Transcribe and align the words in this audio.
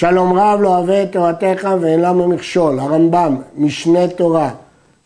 שלום 0.00 0.38
רב 0.38 0.60
לא 0.60 0.68
אוהב 0.68 0.90
את 0.90 1.12
תורתך 1.12 1.68
ואין 1.80 2.00
למה 2.00 2.26
מכשול, 2.26 2.78
הרמב"ם, 2.78 3.36
משנה 3.56 4.08
תורה, 4.08 4.50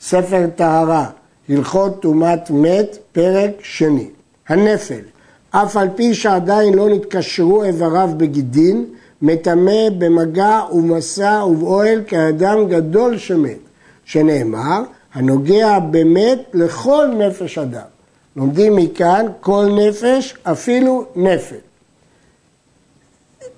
ספר 0.00 0.46
טהרה, 0.56 1.06
הלכות 1.48 2.02
טומאת 2.02 2.50
מת, 2.50 2.98
פרק 3.12 3.50
שני. 3.62 4.08
הנפל, 4.48 5.00
אף 5.50 5.76
על 5.76 5.88
פי 5.94 6.14
שעדיין 6.14 6.74
לא 6.74 6.88
נתקשרו 6.88 7.64
איבריו 7.64 8.10
בגידין, 8.16 8.84
מטמא 9.22 9.88
במגע 9.98 10.60
ובמסע 10.72 11.44
ובאוהל 11.46 12.02
כאדם 12.06 12.68
גדול 12.68 13.18
שמת, 13.18 13.58
שנאמר, 14.04 14.82
הנוגע 15.14 15.78
במת 15.78 16.38
לכל 16.54 17.06
נפש 17.18 17.58
אדם. 17.58 17.88
לומדים 18.36 18.76
מכאן 18.76 19.26
כל 19.40 19.66
נפש, 19.76 20.34
אפילו 20.42 21.04
נפל. 21.16 21.71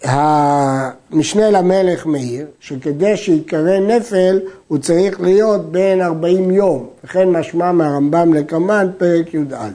המשנה 0.05 1.51
למלך 1.51 2.07
מאיר, 2.07 2.47
שכדי 2.61 3.17
שיקרא 3.17 3.79
נפל 3.79 4.41
הוא 4.69 4.79
צריך 4.79 5.21
להיות 5.21 5.73
בין 5.73 6.03
40 6.03 6.51
יום, 6.51 6.87
וכן 7.05 7.29
משמע 7.29 7.73
מהרמב"ם 7.73 8.35
לקמן, 8.35 8.91
פרק 8.99 9.35
י"א. 9.35 9.69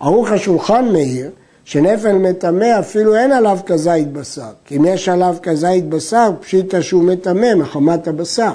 ערוך 0.00 0.30
השולחן 0.30 0.88
מאיר, 0.92 1.30
שנפל 1.64 2.12
מטמא 2.12 2.78
אפילו 2.78 3.16
אין 3.16 3.32
עליו 3.32 3.58
כזית 3.66 4.12
בשר, 4.12 4.50
כי 4.64 4.76
אם 4.76 4.84
יש 4.84 5.08
עליו 5.08 5.36
כזית 5.42 5.88
בשר, 5.88 6.30
פשיטא 6.40 6.80
שהוא 6.80 7.04
מטמא 7.04 7.54
מחמת 7.54 8.08
הבשר. 8.08 8.52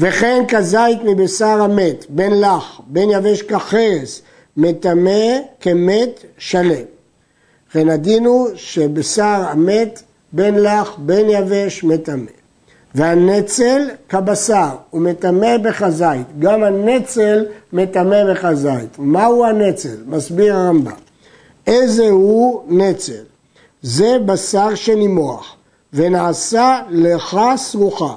וכן 0.00 0.44
כזית 0.48 0.98
מבשר 1.04 1.62
המת, 1.62 2.06
בין 2.08 2.40
לח, 2.40 2.80
בין 2.86 3.10
יבש 3.10 3.42
כחרס, 3.42 4.22
מטמא 4.56 5.38
כמת 5.60 6.24
שלם. 6.38 6.99
וכן 7.70 7.88
הדין 7.88 8.24
הוא 8.24 8.48
שבשר 8.54 9.42
המת 9.48 10.02
בין 10.32 10.54
לח 10.54 10.96
בין 10.98 11.26
יבש 11.30 11.84
מטמא. 11.84 12.30
והנצל 12.94 13.88
כבשר, 14.08 14.68
הוא 14.90 15.00
מטמא 15.00 15.56
בכזית. 15.56 16.26
גם 16.38 16.62
הנצל 16.62 17.46
מטמא 17.72 18.32
בכזית. 18.32 18.98
מהו 18.98 19.44
הנצל? 19.44 19.96
מסביר 20.06 20.56
הרמב"ם. 20.56 20.92
איזה 21.66 22.08
הוא 22.08 22.62
נצל? 22.68 23.22
זה 23.82 24.16
בשר 24.26 24.74
שנימוח, 24.74 25.56
ונעשה 25.92 26.80
לך 26.90 27.40
סרוחה, 27.56 28.14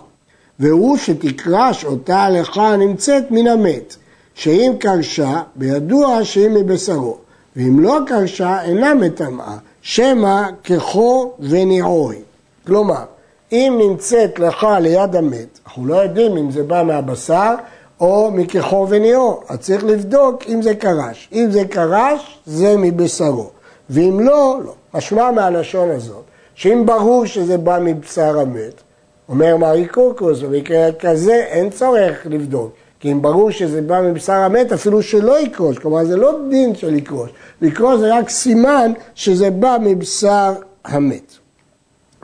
והוא 0.60 0.98
שתקרש 0.98 1.86
אותה 1.86 2.20
הלכה 2.20 2.68
הנמצאת 2.68 3.32
מן 3.32 3.48
המת, 3.48 3.96
שאם 4.34 4.72
קרשה, 4.80 5.42
בידוע 5.56 6.24
שהיא 6.24 6.50
מבשרו. 6.50 7.23
ואם 7.56 7.80
לא 7.80 8.00
קרשה, 8.08 8.64
אינה 8.64 8.94
מטמאה, 8.94 9.56
שמא 9.82 10.42
כחו 10.64 11.32
וניעוי. 11.40 12.22
כלומר, 12.68 13.04
אם 13.52 13.80
נמצאת 13.82 14.40
לך 14.40 14.68
ליד 14.82 15.16
המת, 15.16 15.60
אנחנו 15.66 15.86
לא 15.86 15.96
יודעים 15.96 16.38
אם 16.38 16.52
זה 16.52 16.64
בא 16.64 16.84
מהבשר 16.84 17.54
או 18.00 18.32
מכחו 18.32 18.88
וניעו, 18.90 19.42
אז 19.50 19.60
צריך 19.60 19.84
לבדוק 19.84 20.44
אם 20.48 20.62
זה 20.62 20.76
קרש. 20.76 21.30
אם 21.34 21.48
זה 21.52 21.66
קרש, 21.66 22.40
זה 22.46 22.76
מבשרו, 22.78 23.50
ואם 23.90 24.20
לא, 24.20 24.60
לא. 24.66 24.74
משמע 24.94 25.32
מהלשון 25.32 25.90
הזאת, 25.90 26.24
שאם 26.56 26.86
ברור 26.86 27.26
שזה 27.26 27.58
בא 27.58 27.80
מבשר 27.82 28.40
המת, 28.40 28.82
אומר 29.30 29.58
מארי 29.58 29.86
קורקוס, 29.86 30.40
במקרה 30.40 30.92
כזה 31.00 31.34
אין 31.34 31.70
צורך 31.70 32.26
לבדוק. 32.26 32.72
כי 33.04 33.12
אם 33.12 33.22
ברור 33.22 33.52
שזה 33.52 33.82
בא 33.82 34.02
מבשר 34.02 34.34
המת, 34.34 34.72
אפילו 34.72 35.02
שלא 35.02 35.40
יקרוש, 35.40 35.78
כלומר 35.78 36.06
זה 36.06 36.16
לא 36.18 36.40
דין 36.50 36.76
של 36.76 36.94
לקרוש, 36.94 37.30
לקרוש 37.62 38.00
זה 38.00 38.16
רק 38.16 38.30
סימן 38.30 38.92
שזה 39.16 39.50
בא 39.50 39.78
מבשר 39.82 40.54
המת. 40.86 41.34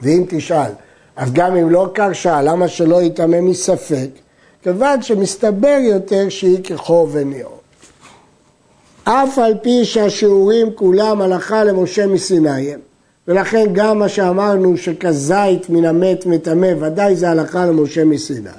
ואם 0.01 0.23
תשאל, 0.29 0.71
אז 1.15 1.33
גם 1.33 1.55
אם 1.55 1.69
לא 1.69 1.89
קרשה, 1.93 2.41
למה 2.41 2.67
שלא 2.67 3.01
יטמא 3.01 3.41
מספק? 3.41 4.09
כיוון 4.63 5.01
שמסתבר 5.01 5.77
יותר 5.81 6.29
שהיא 6.29 6.63
כחור 6.63 7.07
וניאור. 7.11 7.59
אף 9.03 9.39
על 9.39 9.53
פי 9.61 9.85
שהשיעורים 9.85 10.67
כולם 10.75 11.21
הלכה 11.21 11.63
למשה 11.63 12.07
מסיני 12.07 12.73
ולכן 13.27 13.65
גם 13.73 13.99
מה 13.99 14.09
שאמרנו 14.09 14.77
שכזית 14.77 15.69
מן 15.69 15.85
המת 15.85 16.25
מטמא, 16.25 16.71
ודאי 16.79 17.15
זה 17.15 17.29
הלכה 17.29 17.65
למשה 17.65 18.05
מסיני. 18.05 18.49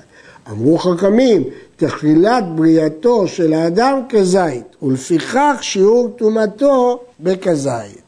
אמרו 0.51 0.79
חכמים, 0.79 1.45
תחילת 1.81 2.45
בריאתו 2.55 3.29
של 3.29 3.53
האדם 3.53 4.01
כזית, 4.09 4.77
ולפיכך 4.83 5.57
שיעור 5.61 6.09
טומאתו 6.17 7.01
בכזית. 7.21 8.03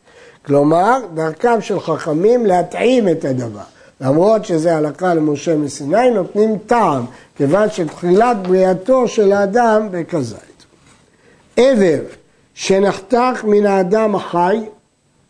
כלומר, 0.46 0.98
דרכם 1.14 1.60
של 1.60 1.80
חכמים 1.80 2.46
להתאים 2.46 3.08
את 3.08 3.24
הדבר. 3.24 3.60
למרות 4.00 4.44
שזה 4.44 4.76
הלכה 4.76 5.14
למשה 5.14 5.56
מסיני, 5.56 6.10
נותנים 6.10 6.58
טעם, 6.66 7.04
כיוון 7.36 7.70
שתחילת 7.70 8.36
בריאתו 8.42 9.08
של 9.08 9.32
האדם 9.32 9.88
בכזית. 9.90 10.64
עבר 11.56 12.00
שנחתך 12.54 13.44
מן 13.44 13.66
האדם 13.66 14.14
החי, 14.14 14.60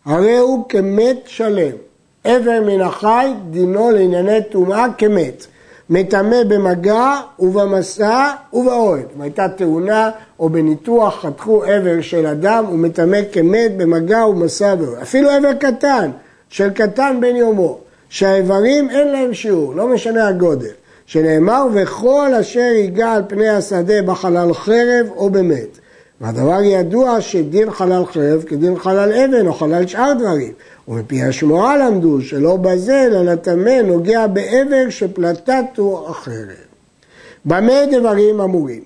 הרי 0.05 0.37
הוא 0.37 0.69
כמת 0.69 1.19
שלם. 1.27 1.77
עבר 2.25 2.61
מן 2.67 2.81
החי, 2.81 3.33
דינו 3.51 3.91
לענייני 3.91 4.39
טומאה 4.51 4.87
כמת. 4.99 5.47
מטמא 5.91 6.43
במגע 6.49 7.21
ובמסע 7.39 8.31
ובאוהל. 8.53 9.03
אם 9.17 9.21
הייתה 9.21 9.49
תאונה 9.49 10.11
או 10.41 10.49
בניתוח 10.49 11.21
חתכו 11.21 11.65
עבר 11.65 12.01
של 12.01 12.27
אדם, 12.27 12.65
הוא 12.67 12.79
מטמא 12.79 13.19
כמת 13.33 13.77
במגע 13.77 14.27
ובמסע 14.27 14.75
ובאוהל. 14.79 15.03
אפילו 15.03 15.31
עבר 15.31 15.53
קטן, 15.55 16.11
של 16.49 16.71
קטן 16.71 17.19
בן 17.21 17.37
יומו, 17.37 17.79
שהאיברים 18.09 18.91
אין 18.91 19.09
להם 19.09 19.35
שיעור, 19.35 19.75
לא 19.75 19.89
משנה 19.89 20.29
הגודל. 20.29 20.73
שנאמר 21.07 21.67
וכל 21.75 22.35
אשר 22.41 22.61
ייגע 22.61 23.13
על 23.13 23.23
פני 23.29 23.49
השדה 23.49 24.03
בחלל 24.03 24.55
חרב 24.55 25.07
או 25.17 25.31
במת. 25.31 25.79
והדבר 26.23 26.63
ידוע 26.63 27.21
שדין 27.21 27.71
חלל 27.71 28.05
חרב 28.07 28.43
כדין 28.43 28.79
חלל 28.79 29.13
אבן 29.13 29.47
או 29.47 29.53
חלל 29.53 29.87
שאר 29.87 30.13
דברים. 30.19 30.53
ומפי 30.89 31.23
השמועה 31.23 31.77
למדו 31.77 32.23
שלא 32.23 32.57
בזה 32.57 33.03
אלא 33.03 33.23
לטמא 33.23 33.81
נוגע 33.85 34.27
בעבר 34.27 34.91
שפלטתו 34.91 36.07
אחרת. 36.11 36.67
במה 37.45 37.87
דברים 37.93 38.41
אמורים? 38.41 38.85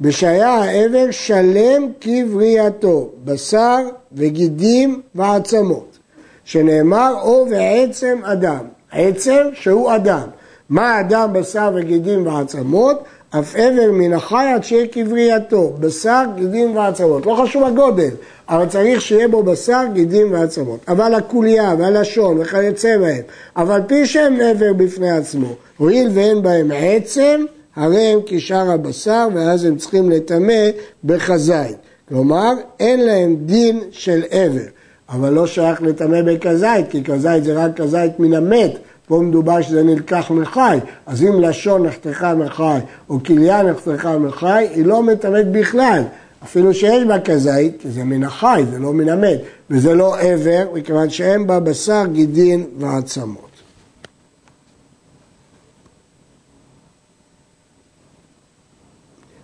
בשהיה 0.00 0.48
העבר 0.48 1.10
שלם 1.10 1.88
כבריאתו, 2.00 3.10
בשר 3.24 3.78
וגידים 4.12 5.02
ועצמות, 5.14 5.98
שנאמר 6.44 7.14
או 7.22 7.46
ועצם 7.50 8.18
אדם, 8.24 8.64
עצם 8.92 9.46
שהוא 9.54 9.94
אדם. 9.94 10.26
מה 10.68 11.00
אדם, 11.00 11.32
בשר 11.32 11.70
וגידים 11.74 12.26
ועצמות? 12.26 13.02
אף 13.30 13.56
אבר 13.56 13.92
מן 13.92 14.12
החי 14.12 14.46
עד 14.54 14.64
שיהיה 14.64 14.86
כבריאתו, 14.92 15.72
בשר, 15.80 16.22
גידים 16.36 16.76
ועצמות. 16.76 17.26
לא 17.26 17.42
חשוב 17.42 17.64
הגודל, 17.64 18.10
אבל 18.48 18.66
צריך 18.66 19.00
שיהיה 19.00 19.28
בו 19.28 19.42
בשר, 19.42 19.82
גידים 19.92 20.32
ועצמות. 20.32 20.80
אבל 20.88 21.14
הקוליה 21.14 21.74
והלשון 21.78 22.38
וכיוצא 22.40 22.98
בהם, 22.98 23.22
אבל 23.56 23.80
פי 23.86 24.06
שהם 24.06 24.40
עבר 24.40 24.72
בפני 24.72 25.10
עצמו, 25.10 25.54
הואיל 25.78 26.08
ואין 26.14 26.42
בהם 26.42 26.70
עצם, 26.74 27.44
הרי 27.76 28.02
הם 28.02 28.20
כשאר 28.26 28.70
הבשר, 28.70 29.28
ואז 29.34 29.64
הם 29.64 29.76
צריכים 29.76 30.10
לטמא 30.10 30.70
בכזית. 31.04 31.76
כלומר, 32.08 32.52
אין 32.80 33.00
להם 33.00 33.36
דין 33.36 33.80
של 33.90 34.22
עבר, 34.30 34.66
אבל 35.08 35.30
לא 35.30 35.46
שייך 35.46 35.82
לטמא 35.82 36.22
בכזית, 36.22 36.90
כי 36.90 37.04
כזית 37.04 37.44
זה 37.44 37.64
רק 37.64 37.80
כזית 37.80 38.20
מן 38.20 38.34
המת. 38.34 38.72
פה 39.08 39.20
מדובר 39.20 39.62
שזה 39.62 39.82
נלקח 39.82 40.30
מחי, 40.30 40.78
אז 41.06 41.22
אם 41.22 41.40
לשון 41.40 41.86
נחתכה 41.86 42.34
מחי 42.34 42.78
או 43.10 43.18
כליה 43.26 43.62
נחתכה 43.62 44.18
מחי, 44.18 44.68
היא 44.74 44.86
לא 44.86 45.02
מטמאת 45.02 45.52
בכלל. 45.52 46.02
אפילו 46.44 46.74
שיש 46.74 47.04
בה 47.04 47.20
כזית, 47.20 47.82
זה 47.84 48.04
מן 48.04 48.24
החי, 48.24 48.64
זה 48.70 48.78
לא 48.78 48.92
מן 48.92 49.08
המת, 49.08 49.40
וזה 49.70 49.94
לא 49.94 50.18
עבר, 50.18 50.66
מכיוון 50.74 51.10
שאין 51.10 51.46
בה 51.46 51.60
בשר, 51.60 52.04
גידין 52.12 52.64
ועצמות. 52.78 53.48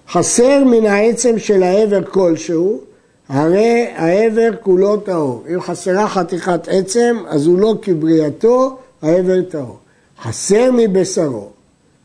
חסר 0.09 0.65
מן 0.65 0.87
העצם 0.87 1.39
של 1.39 1.63
העבר 1.63 2.05
כלשהו, 2.05 2.81
הרי 3.29 3.87
העבר 3.97 4.51
כולו 4.61 4.97
טהור. 4.97 5.45
אם 5.55 5.61
חסרה 5.61 6.09
חתיכת 6.09 6.69
עצם, 6.69 7.17
אז 7.29 7.47
הוא 7.47 7.59
לא 7.59 7.75
כבריאתו, 7.83 8.79
העבר 9.05 9.43
טהור. 9.43 9.79
חסר 10.23 10.71
מבשרו, 10.73 11.49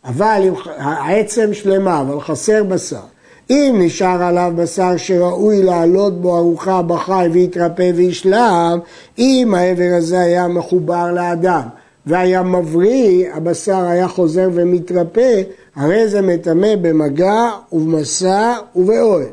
אבל 0.05 0.41
אם 0.45 0.53
העצם 0.77 1.53
שלמה, 1.53 2.01
אבל 2.01 2.19
חסר 2.19 2.63
בשר. 2.63 3.01
אם 3.49 3.75
נשאר 3.79 4.23
עליו 4.23 4.53
בשר 4.55 4.97
שראוי 4.97 5.63
לעלות 5.63 6.21
בו 6.21 6.37
ארוחה 6.37 6.81
בחי 6.81 7.27
ויתרפא 7.31 7.91
וישלם, 7.95 8.79
אם 9.19 9.53
העבר 9.57 9.93
הזה 9.97 10.19
היה 10.19 10.47
מחובר 10.47 11.11
לאדם 11.11 11.67
והיה 12.05 12.43
מבריא, 12.43 13.33
הבשר 13.33 13.85
היה 13.85 14.07
חוזר 14.07 14.49
ומתרפא, 14.53 15.41
הרי 15.75 16.07
זה 16.07 16.21
מטמא 16.21 16.75
במגע 16.81 17.49
ובמסע 17.71 18.53
ובאוהל. 18.75 19.25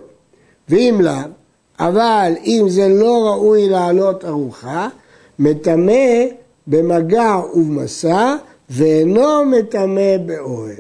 ואם 0.69 1.01
לאו, 1.01 1.13
אבל 1.81 2.33
אם 2.45 2.65
זה 2.69 2.89
לא 2.89 3.27
ראוי 3.27 3.69
לעלות 3.69 4.25
ארוחה, 4.25 4.89
מטמא 5.39 6.25
במגע 6.67 7.37
ובמסע 7.55 8.35
ואינו 8.71 9.45
מטמא 9.45 10.17
באוהל. 10.27 10.75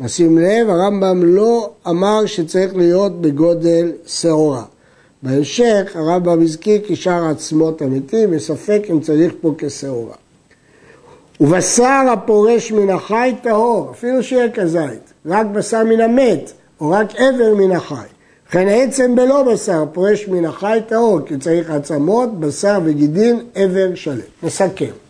נשים 0.00 0.38
לב, 0.38 0.70
הרמב"ם 0.70 1.24
לא 1.24 1.70
אמר 1.88 2.26
שצריך 2.26 2.76
להיות 2.76 3.20
בגודל 3.20 3.92
שעורה. 4.06 4.62
בהמשך 5.22 5.92
הרמב"ם 5.94 6.42
הזכיר 6.42 6.80
כי 6.86 6.96
שאר 6.96 7.24
עצמות 7.30 7.82
המתים, 7.82 8.28
וספק 8.32 8.82
אם 8.90 9.00
צריך 9.00 9.32
פה 9.40 9.54
כשעורה. 9.58 10.14
ובשר 11.40 12.04
הפורש 12.12 12.72
מן 12.72 12.90
החי 12.90 13.34
טהור, 13.42 13.90
אפילו 13.90 14.22
שיהיה 14.22 14.50
כזית, 14.50 15.12
רק 15.26 15.46
בשר 15.46 15.84
מן 15.84 16.00
המת, 16.00 16.52
או 16.80 16.90
רק 16.90 17.16
אבר 17.16 17.54
מן 17.54 17.72
החי. 17.72 18.06
וכן 18.48 18.68
עצם 18.68 19.14
בלא 19.16 19.42
בשר 19.42 19.84
פורש 19.92 20.28
מן 20.28 20.44
החי 20.44 20.80
טהור, 20.88 21.20
כי 21.26 21.36
צריך 21.36 21.70
עצמות, 21.70 22.40
בשר 22.40 22.78
וגידין, 22.84 23.40
אבר 23.56 23.94
שלם. 23.94 24.18
נסכם. 24.42 25.01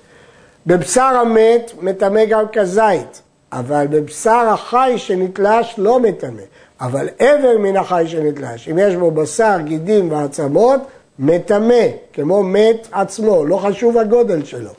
בבשר 0.66 1.02
המת 1.02 1.72
מטמא 1.82 2.24
גם 2.24 2.44
כזית, 2.52 3.22
אבל 3.52 3.86
בבשר 3.90 4.48
החי 4.48 4.94
שנתלש 4.96 5.74
לא 5.78 6.00
מטמא. 6.00 6.42
אבל 6.80 7.08
אבר 7.20 7.58
מן 7.58 7.76
החי 7.76 8.04
שנתלש, 8.06 8.68
אם 8.68 8.78
יש 8.78 8.94
בו 8.94 9.10
בשר, 9.10 9.56
גידים 9.64 10.12
ועצמות, 10.12 10.80
מטמא, 11.18 11.84
כמו 12.12 12.42
מת 12.42 12.88
עצמו, 12.92 13.44
לא 13.44 13.56
חשוב 13.56 13.98
הגודל 13.98 14.44
שלו. 14.44 14.70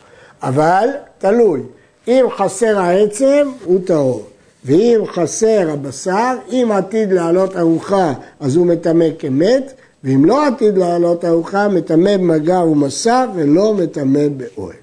אבל 0.43 0.89
תלוי, 1.17 1.61
אם 2.07 2.25
חסר 2.37 2.79
העצם, 2.79 3.51
הוא 3.65 3.79
טהור. 3.85 4.23
ואם 4.65 5.01
חסר 5.07 5.69
הבשר, 5.73 6.35
אם 6.51 6.69
עתיד 6.73 7.13
לעלות 7.13 7.57
ארוחה, 7.57 8.13
אז 8.39 8.55
הוא 8.55 8.65
מטמא 8.67 9.05
כמת, 9.19 9.73
ואם 10.03 10.25
לא 10.25 10.47
עתיד 10.47 10.77
לעלות 10.77 11.25
ארוחה, 11.25 11.67
מטמא 11.67 12.17
במגע 12.17 12.59
ומסע 12.59 13.25
ולא 13.35 13.73
מטמא 13.73 14.27
באוהל. 14.27 14.82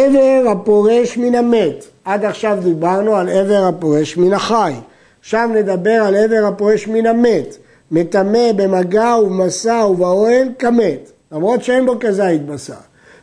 עבר 0.00 0.50
הפורש 0.50 1.18
מן 1.18 1.34
המת, 1.34 1.84
עד 2.04 2.24
עכשיו 2.24 2.58
דיברנו 2.62 3.16
על 3.16 3.28
עבר 3.28 3.64
הפורש 3.68 4.16
מן 4.16 4.32
החי, 4.32 4.72
עכשיו 5.20 5.48
נדבר 5.54 5.90
על 5.90 6.16
עבר 6.16 6.46
הפורש 6.48 6.88
מן 6.88 7.06
המת, 7.06 7.56
מטמא 7.90 8.52
במגע 8.56 9.16
ובמסע 9.22 9.86
ובאוהל 9.90 10.48
כמת, 10.58 11.10
למרות 11.32 11.64
שאין 11.64 11.86
בו 11.86 11.94
כזית 12.00 12.46
בשר. 12.46 12.74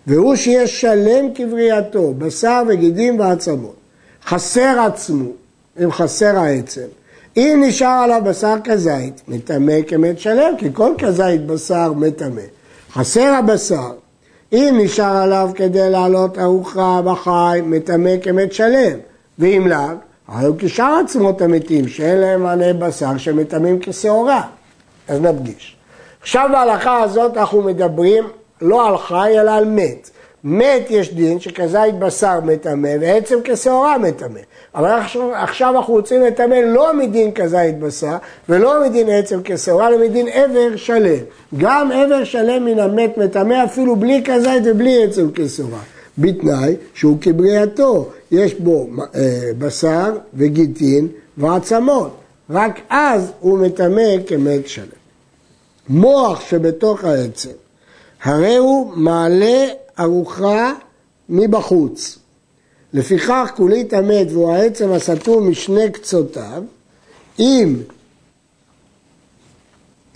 והוא 0.08 0.36
שיהיה 0.36 0.68
שלם 0.68 1.26
כבריאתו, 1.36 2.14
בשר 2.18 2.64
וגידים 2.68 3.20
ועצמות. 3.20 3.76
חסר 4.26 4.86
עצמו, 4.88 5.30
אם 5.84 5.92
חסר 5.92 6.38
העצם. 6.38 6.88
אם 7.38 7.64
נשאר 7.68 7.88
עליו 8.04 8.22
בשר 8.26 8.56
כזית, 8.64 9.22
מטמא 9.28 9.82
כמת 9.88 10.20
שלם, 10.20 10.54
כי 10.58 10.70
כל 10.74 10.94
כזית 10.98 11.46
בשר 11.46 11.94
מטמא. 11.94 12.42
חסר 12.94 13.34
הבשר, 13.34 13.92
אם 14.54 14.80
נשאר 14.84 15.18
עליו 15.18 15.50
כדי 15.56 15.90
לעלות 15.90 16.40
ארוחה 16.40 17.02
בחי, 17.06 17.62
מטמא 17.64 18.12
כמת 18.22 18.54
שלם. 18.54 18.98
ואם 19.40 19.68
לאו, 19.68 19.78
הרי 20.28 20.46
הוא 20.46 20.56
כשאר 20.60 21.00
עצמות 21.06 21.42
המתים, 21.42 21.88
שאין 21.88 22.18
להם 22.18 22.44
מענה 22.44 22.74
בשר, 22.74 23.18
שמטמאים 23.18 23.80
כשעורה. 23.82 24.42
אז 25.08 25.22
נדגיש. 25.22 25.78
עכשיו 26.22 26.50
בהלכה 26.52 27.04
הזאת 27.04 27.38
אנחנו 27.38 27.62
מדברים 27.62 28.24
לא 28.62 28.88
על 28.88 28.98
חי 28.98 29.40
אלא 29.40 29.52
על 29.52 29.66
מת. 29.66 30.10
מת 30.44 30.86
יש 30.90 31.14
דין 31.14 31.40
שכזית 31.40 32.00
בשר 32.00 32.40
מטמא 32.44 32.90
ועצם 33.02 33.36
כשעורה 33.44 33.98
מטמא. 33.98 34.40
אבל 34.76 34.90
עכשיו, 34.90 35.34
עכשיו 35.34 35.76
אנחנו 35.78 35.94
רוצים 35.94 36.22
לטמא 36.22 36.56
לא 36.56 36.94
מדין 36.94 37.32
כזית 37.32 37.80
בשר 37.80 38.18
ולא 38.50 38.86
מדין 38.86 39.10
עצם 39.10 39.40
כשעורה, 39.44 39.88
אלא 39.88 39.98
מדין 40.08 40.28
עבר 40.28 40.76
שלם. 40.76 41.24
גם 41.58 41.92
עבר 41.92 42.24
שלם 42.24 42.66
מן 42.66 42.80
המת 42.80 43.18
מטמא 43.18 43.64
אפילו 43.66 43.96
בלי 43.96 44.22
כזית 44.26 44.64
ובלי 44.66 45.04
עצם 45.04 45.28
כשעורה. 45.36 45.80
בתנאי 46.18 46.76
שהוא 46.94 47.18
כבריאתו, 47.22 48.10
יש 48.32 48.54
בו 48.54 48.88
אה, 49.16 49.52
בשר 49.58 50.18
וגיטין 50.34 51.08
ועצמות. 51.38 52.12
רק 52.50 52.80
אז 52.90 53.32
הוא 53.40 53.60
מטמא 53.60 54.24
כמת 54.28 54.68
שלם. 54.68 54.86
מוח 55.90 56.42
שבתוך 56.50 57.04
העצם 57.04 57.50
הרי 58.24 58.56
הוא 58.56 58.92
מעלה 58.96 59.68
ארוחה 60.00 60.74
מבחוץ. 61.30 62.20
לפיכך 62.94 63.52
כולית 63.56 63.94
המת 63.94 64.28
והוא 64.32 64.52
העצם 64.52 64.92
הסתום 64.92 65.50
משני 65.50 65.92
קצותיו, 65.92 66.64
אם 67.40 67.76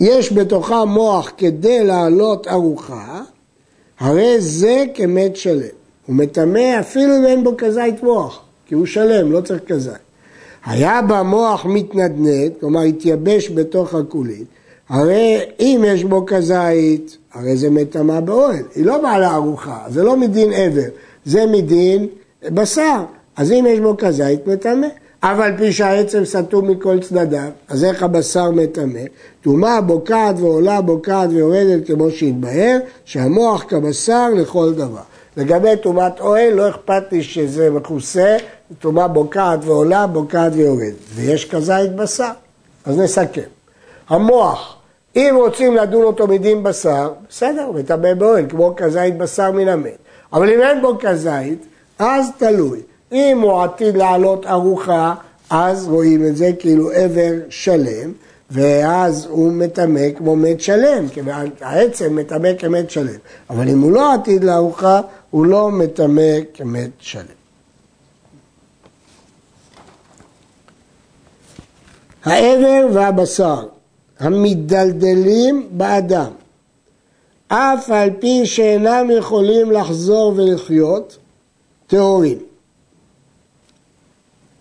יש 0.00 0.32
בתוכה 0.32 0.84
מוח 0.84 1.32
כדי 1.36 1.84
לעלות 1.84 2.48
ארוחה, 2.48 3.22
הרי 4.00 4.40
זה 4.40 4.84
כמת 4.94 5.36
שלם. 5.36 5.66
הוא 6.06 6.16
מטמא 6.16 6.80
אפילו 6.80 7.16
אם 7.16 7.26
אין 7.26 7.44
בו 7.44 7.54
כזית 7.58 8.02
מוח, 8.02 8.40
כי 8.66 8.74
הוא 8.74 8.86
שלם, 8.86 9.32
לא 9.32 9.40
צריך 9.40 9.62
כזית. 9.66 9.92
היה 10.64 11.02
בה 11.02 11.22
מוח 11.22 11.66
מתנדנד, 11.66 12.52
כלומר 12.60 12.80
התייבש 12.80 13.50
בתוך 13.50 13.94
הכולית, 13.94 14.46
הרי 14.92 15.40
אם 15.60 15.84
יש 15.86 16.04
בו 16.04 16.24
כזית, 16.26 17.16
הרי 17.34 17.56
זה 17.56 17.70
מטמא 17.70 18.20
באוהל, 18.20 18.62
היא 18.74 18.86
לא 18.86 19.02
באה 19.02 19.18
לארוחה, 19.18 19.78
זה 19.88 20.02
לא 20.02 20.16
מדין 20.16 20.52
עבר, 20.52 20.88
זה 21.24 21.46
מדין 21.46 22.06
בשר, 22.44 23.04
אז 23.36 23.52
אם 23.52 23.66
יש 23.68 23.80
בו 23.80 23.94
כזית, 23.98 24.46
מטמא. 24.46 24.86
אף 25.20 25.38
על 25.40 25.56
פי 25.56 25.72
שהעצם 25.72 26.24
סתום 26.24 26.70
מכל 26.70 27.00
צדדיו, 27.00 27.50
אז 27.68 27.84
איך 27.84 28.02
הבשר 28.02 28.50
מטמא? 28.50 29.00
טומאה 29.42 29.80
בוקעת 29.80 30.34
ועולה 30.38 30.80
בוקעת 30.80 31.30
ויורדת 31.30 31.86
כמו 31.86 32.10
שהתבהר, 32.10 32.78
שהמוח 33.04 33.64
כבשר 33.68 34.28
לכל 34.36 34.72
דבר. 34.72 35.02
לגבי 35.36 35.76
טומאת 35.82 36.20
אוהל, 36.20 36.52
לא 36.52 36.68
אכפת 36.68 37.02
לי 37.12 37.22
שזה 37.22 37.70
מכוסה, 37.70 38.36
טומאה 38.78 39.08
בוקעת 39.08 39.58
ועולה, 39.62 40.06
בוקעת 40.06 40.52
ויורדת. 40.54 40.94
ויש 41.14 41.44
כזית 41.44 41.96
בשר. 41.96 42.32
אז 42.84 42.98
נסכם. 42.98 43.42
המוח, 44.08 44.81
אם 45.16 45.34
רוצים 45.36 45.76
לדון 45.76 46.02
אותו 46.02 46.26
מדין 46.26 46.62
בשר, 46.62 47.12
בסדר, 47.28 47.70
מטמא 47.74 48.14
באוהל, 48.14 48.44
כמו 48.48 48.74
כזית 48.76 49.18
בשר 49.18 49.50
מן 49.50 49.68
המת. 49.68 49.96
אבל 50.32 50.50
אם 50.54 50.60
אין 50.62 50.82
בו 50.82 50.98
כזית, 51.00 51.66
אז 51.98 52.26
תלוי. 52.38 52.80
אם 53.12 53.40
הוא 53.42 53.62
עתיד 53.62 53.96
לעלות 53.96 54.46
ארוחה, 54.46 55.14
אז 55.50 55.88
רואים 55.88 56.26
את 56.26 56.36
זה 56.36 56.50
כאילו 56.58 56.90
עבר 56.90 57.32
שלם, 57.48 58.12
ואז 58.50 59.26
הוא 59.30 59.52
מטמא 59.52 60.10
כמו 60.16 60.36
מת 60.36 60.60
שלם, 60.60 61.08
כי 61.08 61.20
העצם 61.60 62.16
מטמא 62.16 62.48
כמת 62.58 62.90
שלם. 62.90 63.18
אבל 63.50 63.68
אם 63.68 63.80
הוא 63.80 63.92
לא 63.92 64.14
עתיד 64.14 64.44
לארוחה, 64.44 65.00
הוא 65.30 65.46
לא 65.46 65.70
מטמא 65.70 66.38
כמת 66.54 66.90
שלם. 66.98 67.24
העבר 72.24 72.86
והבשר 72.92 73.66
המדלדלים 74.22 75.68
באדם, 75.70 76.30
אף 77.48 77.90
על 77.90 78.10
פי 78.20 78.46
שאינם 78.46 79.08
יכולים 79.18 79.70
לחזור 79.70 80.32
ולחיות, 80.36 81.18
טהורים. 81.86 82.38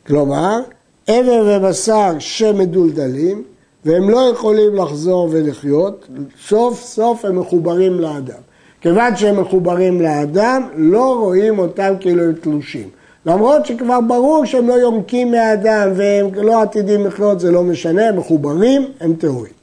כלומר, 0.08 0.60
עבר 1.08 1.44
ובשר 1.48 2.12
שמדולדלים, 2.20 3.44
והם 3.86 4.10
לא 4.10 4.32
יכולים 4.34 4.76
לחזור 4.76 5.30
ולחיות, 5.32 6.08
סוף 6.48 6.84
סוף 6.84 7.26
הם 7.26 7.40
מחוברים 7.40 8.00
לאדם. 8.00 8.42
כיוון 8.82 9.16
שהם 9.16 9.42
מחוברים 9.42 10.02
לאדם, 10.02 10.68
לא 10.76 11.20
רואים 11.20 11.60
אותם 11.60 11.94
כאילו 12.00 12.24
הם 12.24 12.34
תלושים. 12.34 12.90
למרות 13.26 13.66
שכבר 13.66 14.02
ברור 14.02 14.46
שהם 14.46 14.68
לא 14.68 14.74
יונקים 14.74 15.32
מהאדם 15.32 15.90
והם 15.96 16.34
לא 16.34 16.62
עתידים 16.62 17.08
לחיות, 17.08 17.40
זה 17.40 17.52
לא 17.52 17.64
משנה, 17.64 18.08
הם 18.08 18.18
מחוברים, 18.18 18.86
הם 19.00 19.14
טהורים. 19.14 19.54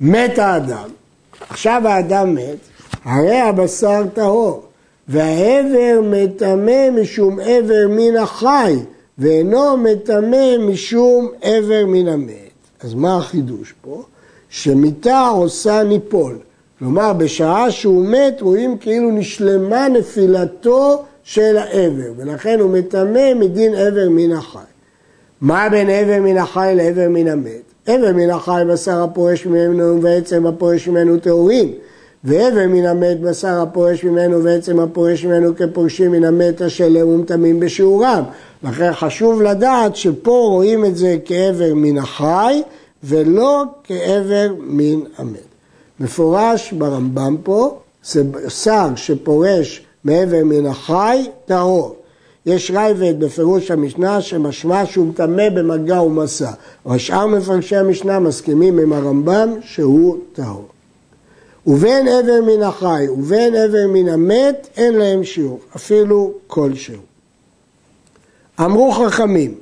מת 0.00 0.38
האדם, 0.38 0.88
עכשיו 1.50 1.82
האדם 1.88 2.34
מת, 2.34 2.58
הרי 3.04 3.40
הבשר 3.40 4.02
טהור, 4.14 4.62
והעבר 5.08 6.00
מטמא 6.02 6.90
משום 6.90 7.40
עבר 7.40 7.86
מן 7.88 8.16
החי, 8.16 8.76
ואינו 9.18 9.76
מטמא 9.76 10.56
משום 10.58 11.28
עבר 11.42 11.86
מן 11.86 12.08
המת. 12.08 12.34
אז 12.80 12.94
מה 12.94 13.16
החידוש 13.16 13.74
פה? 13.80 14.02
שמיתה 14.50 15.28
עושה 15.28 15.82
ניפול. 15.82 16.38
כלומר, 16.78 17.12
בשעה 17.12 17.70
שהוא 17.70 18.06
מת, 18.06 18.40
רואים 18.40 18.78
כאילו 18.78 19.10
נשלמה 19.10 19.88
נפילתו 19.88 21.04
של 21.30 21.56
העבר, 21.56 22.12
ולכן 22.16 22.60
הוא 22.60 22.70
מטמא 22.70 23.34
מדין 23.34 23.74
עבר 23.74 24.08
מן 24.10 24.32
החי. 24.32 24.58
מה 25.40 25.68
בין 25.68 25.90
עבר 25.90 26.18
מן 26.22 26.38
החי 26.38 26.72
לעבר 26.76 27.08
מן 27.08 27.28
המת? 27.28 27.62
עבר 27.86 28.12
מן 28.12 28.30
החי 28.30 28.62
בשר 28.68 29.02
הפורש 29.02 29.46
ממנו 29.46 30.02
ועצם 30.02 30.46
הפורש 30.46 30.88
ממנו 30.88 31.18
טהורים, 31.18 31.72
ועבר 32.24 32.66
מן 32.68 32.86
המת 32.86 33.20
בשר 33.20 33.60
הפורש 33.60 34.04
ממנו 34.04 34.44
ועצם 34.44 34.80
הפורש 34.80 35.24
ממנו 35.24 35.56
כפורשים 35.56 36.12
מן 36.12 36.24
המת 36.24 36.60
השלם 36.60 37.08
ומטמאים 37.08 37.60
בשיעורם. 37.60 38.22
לכן 38.62 38.92
חשוב 38.92 39.42
לדעת 39.42 39.96
שפה 39.96 40.46
רואים 40.50 40.84
את 40.84 40.96
זה 40.96 41.16
כעבר 41.24 41.74
מן 41.74 41.98
החי 41.98 42.62
ולא 43.04 43.64
כעבר 43.84 44.54
מן 44.60 45.00
המת. 45.18 45.50
מפורש 46.00 46.72
ברמב"ם 46.72 47.36
פה 47.42 47.78
שר 48.48 48.88
שפורש 48.96 49.86
מעבר 50.04 50.44
מן 50.44 50.66
החי, 50.66 51.26
טהור. 51.44 51.96
יש 52.46 52.70
רייבד 52.70 53.20
בפירוש 53.20 53.70
המשנה 53.70 54.20
שמשמע 54.20 54.86
שהוא 54.86 55.06
מטמא 55.06 55.48
במגע 55.48 56.02
ומסע, 56.02 56.50
אבל 56.86 56.98
שאר 56.98 57.26
מפרשי 57.26 57.76
המשנה 57.76 58.18
מסכימים 58.18 58.78
עם 58.78 58.92
הרמב"ם 58.92 59.54
שהוא 59.62 60.18
טהור. 60.32 60.68
ובין 61.66 62.08
עבר 62.08 62.40
מן 62.46 62.62
החי 62.62 63.06
ובין 63.08 63.54
עבר 63.54 63.86
מן 63.88 64.08
המת 64.08 64.68
אין 64.76 64.94
להם 64.94 65.24
שיעור, 65.24 65.60
אפילו 65.76 66.32
כלשהו. 66.46 67.00
אמרו 68.60 68.92
חכמים, 68.92 69.54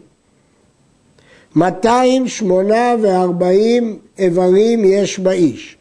284 1.57 3.47
איברים 4.19 4.85
יש 4.85 5.19
באיש, 5.19 5.77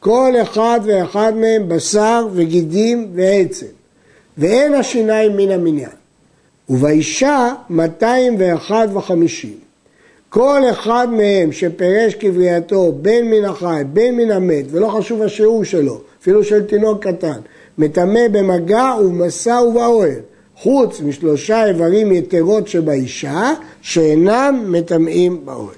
כל 0.00 0.32
אחד 0.42 0.80
ואחד 0.84 1.32
מהם 1.36 1.68
בשר 1.68 2.28
וגידים 2.32 3.10
ועצם, 3.14 3.77
ואין 4.38 4.74
השיניים 4.74 5.36
מן 5.36 5.50
המניין. 5.50 5.90
ובאישה 6.68 7.52
201 7.70 8.88
וחמישים. 8.94 9.54
כל 10.28 10.62
אחד 10.70 11.08
מהם 11.10 11.52
שפירש 11.52 12.14
כבריאתו 12.14 12.92
בין 13.02 13.30
מן 13.30 13.44
החי, 13.44 13.82
בין 13.92 14.16
מן 14.16 14.30
המת, 14.30 14.64
ולא 14.70 14.88
חשוב 14.88 15.22
השיעור 15.22 15.64
שלו, 15.64 16.00
אפילו 16.22 16.44
של 16.44 16.62
תינוק 16.66 17.06
קטן, 17.06 17.40
מטמא 17.78 18.28
במגע 18.32 18.94
ובמסע 19.00 19.60
ובאוהל, 19.68 20.20
חוץ 20.56 21.00
משלושה 21.00 21.66
איברים 21.66 22.12
יתרות 22.12 22.68
שבאישה, 22.68 23.52
שאינם 23.82 24.64
מטמאים 24.68 25.46
באוהל. 25.46 25.74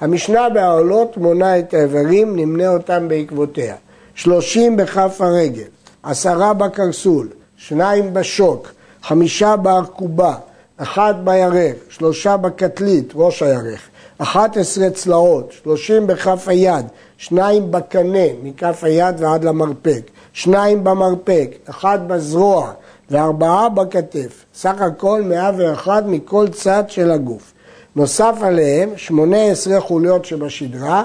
המשנה 0.00 0.48
בעולות 0.48 1.16
מונה 1.16 1.58
את 1.58 1.74
האיברים, 1.74 2.36
נמנה 2.36 2.68
אותם 2.68 3.08
בעקבותיה. 3.08 3.74
שלושים 4.14 4.76
בכף 4.76 5.16
הרגל, 5.20 5.62
עשרה 6.02 6.54
בקרסול, 6.54 7.28
שניים 7.68 8.14
בשוק, 8.14 8.68
חמישה 9.02 9.56
בארכובה, 9.56 10.34
אחד 10.76 11.14
בירך, 11.24 11.74
שלושה 11.88 12.36
בקטלית, 12.36 13.12
ראש 13.14 13.42
הירך, 13.42 13.80
אחת 14.18 14.56
עשרה 14.56 14.90
צלעות, 14.90 15.52
שלושים 15.62 16.06
בכף 16.06 16.48
היד, 16.48 16.86
שניים 17.16 17.70
בקנה, 17.70 18.26
מכף 18.42 18.84
היד 18.84 19.14
ועד 19.20 19.44
למרפק, 19.44 20.10
שניים 20.32 20.84
במרפק, 20.84 21.50
אחד 21.70 22.08
בזרוע 22.08 22.72
וארבעה 23.10 23.68
בכתף, 23.68 24.44
סך 24.54 24.80
הכל 24.80 25.22
מאה 25.22 25.50
ואחד 25.56 26.02
מכל 26.06 26.48
צד 26.48 26.84
של 26.88 27.10
הגוף. 27.10 27.52
נוסף 27.96 28.34
עליהם 28.42 28.90
שמונה 28.96 29.42
עשרה 29.44 29.80
חוליות 29.80 30.24
שבשדרה, 30.24 31.02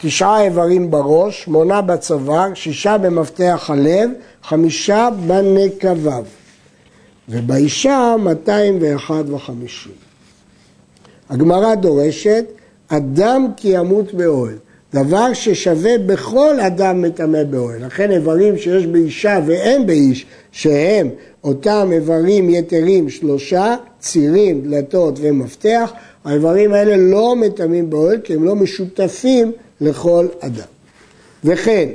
תשעה 0.00 0.44
איברים 0.44 0.90
בראש, 0.90 1.44
שמונה 1.44 1.80
בצוואר, 1.80 2.54
שישה 2.54 2.98
במפתח 2.98 3.70
הלב, 3.72 4.10
חמישה 4.42 5.08
בנקביו. 5.26 6.24
ובאישה 7.28 8.14
201 8.18 9.24
וחמישים. 9.28 9.92
הגמרא 11.30 11.74
דורשת, 11.74 12.44
אדם 12.88 13.46
כי 13.56 13.68
ימות 13.68 14.14
באוהל. 14.14 14.54
דבר 14.94 15.32
ששווה 15.32 15.98
בכל 16.06 16.60
אדם 16.60 17.02
מטמא 17.02 17.42
באוהל. 17.44 17.86
לכן 17.86 18.10
איברים 18.10 18.58
שיש 18.58 18.86
באישה 18.86 19.40
ואין 19.46 19.86
באיש, 19.86 20.26
שהם 20.52 21.08
אותם 21.44 21.88
איברים 21.92 22.50
יתרים 22.50 23.10
שלושה, 23.10 23.76
צירים, 24.00 24.62
דלתות 24.62 25.18
ומפתח, 25.22 25.92
האיברים 26.24 26.72
האלה 26.72 26.96
לא 26.96 27.36
מטמאים 27.36 27.90
באוהל 27.90 28.20
כי 28.24 28.34
הם 28.34 28.44
לא 28.44 28.56
משותפים 28.56 29.52
לכל 29.80 30.26
אדם. 30.40 30.66
וכן, 31.44 31.88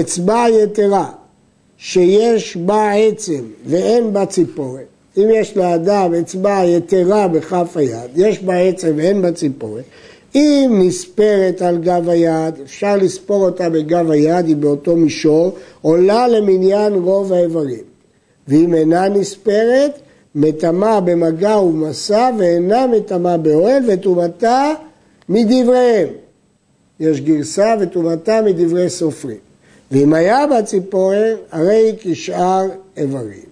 אצבע 0.00 0.44
יתרה 0.62 1.10
שיש 1.78 2.56
בה 2.56 2.92
עצם 2.92 3.44
ואין 3.66 4.12
בה 4.12 4.26
ציפורת, 4.26 4.86
אם 5.16 5.28
יש 5.34 5.56
לאדם 5.56 6.14
אצבע 6.14 6.64
יתרה 6.64 7.28
בכף 7.28 7.76
היד, 7.76 8.10
יש 8.16 8.42
בה 8.42 8.54
עצם 8.58 8.92
ואין 8.96 9.22
בה 9.22 9.32
ציפורת, 9.32 9.84
אם 10.34 10.80
נספרת 10.86 11.62
על 11.62 11.78
גב 11.78 12.08
היד, 12.08 12.54
אפשר 12.64 12.96
לספור 12.96 13.44
אותה 13.44 13.70
בגב 13.70 14.10
היד, 14.10 14.46
היא 14.46 14.56
באותו 14.56 14.96
מישור, 14.96 15.54
עולה 15.80 16.28
למניין 16.28 16.92
רוב 16.94 17.32
האיברים. 17.32 17.84
ואם 18.48 18.74
אינה 18.74 19.08
נספרת, 19.08 19.98
מטמא 20.34 21.00
במגע 21.00 21.58
ומסע 21.58 22.30
ואינה 22.38 22.86
מטמא 22.86 23.36
באוהל 23.36 23.82
וטומאתה 23.86 24.72
מדבריהם. 25.28 26.08
יש 27.00 27.20
גרסה 27.20 27.74
וטומאתה 27.80 28.40
מדברי 28.42 28.90
סופרים. 28.90 29.36
ואם 29.90 30.14
היה 30.14 30.46
בציפורן, 30.46 31.34
הרי 31.52 31.94
כשאר 32.00 32.66
איברים. 32.96 33.48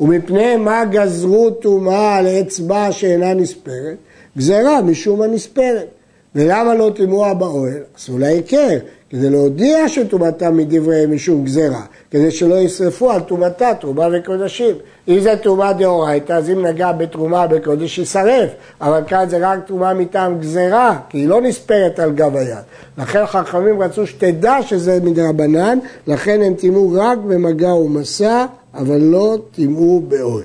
ומפני 0.00 0.56
מה 0.56 0.84
גזרו 0.84 1.50
טומאה 1.50 2.16
על 2.16 2.26
אצבע 2.26 2.92
שאינה 2.92 3.34
נספרת? 3.34 3.96
גזרה 4.38 4.82
משום 4.82 5.22
הנספרת. 5.22 5.86
ולמה 6.34 6.74
לא 6.74 6.92
טימאוה 6.96 7.34
באוהל? 7.34 7.82
עשו 7.96 8.18
לה 8.18 8.26
היכר, 8.26 8.78
כדי 9.14 9.30
להודיע 9.30 9.88
שטומאתם 9.88 10.56
מדבריהם 10.56 11.14
משום 11.14 11.44
גזרה, 11.44 11.82
כדי 12.10 12.30
שלא 12.30 12.54
ישרפו 12.54 13.10
על 13.10 13.20
טומאתה, 13.20 13.72
תרומה 13.80 14.08
וקודשים. 14.12 14.74
אם 15.08 15.20
זה 15.20 15.36
תרומה 15.42 15.72
דאורייתא, 15.72 16.32
אז 16.32 16.50
אם 16.50 16.66
נגע 16.66 16.92
בתרומה 16.92 17.46
בקודש 17.46 17.98
יישרף, 17.98 18.50
אבל 18.80 19.00
כאן 19.06 19.24
זה 19.28 19.38
רק 19.40 19.66
תרומה 19.66 19.94
מטעם 19.94 20.40
גזרה, 20.40 20.98
כי 21.08 21.18
היא 21.18 21.28
לא 21.28 21.40
נספרת 21.40 21.98
על 21.98 22.12
גב 22.12 22.36
היד. 22.36 22.58
לכן 22.98 23.26
חכמים 23.26 23.82
רצו 23.82 24.06
שתדע 24.06 24.62
שזה 24.62 24.98
מדרבנן, 25.02 25.78
לכן 26.06 26.42
הם 26.42 26.54
טימאו 26.54 26.92
רק 26.92 27.18
במגע 27.18 27.74
ומסע, 27.74 28.46
אבל 28.74 29.00
לא 29.00 29.38
טימאו 29.54 30.00
באוהל. 30.08 30.44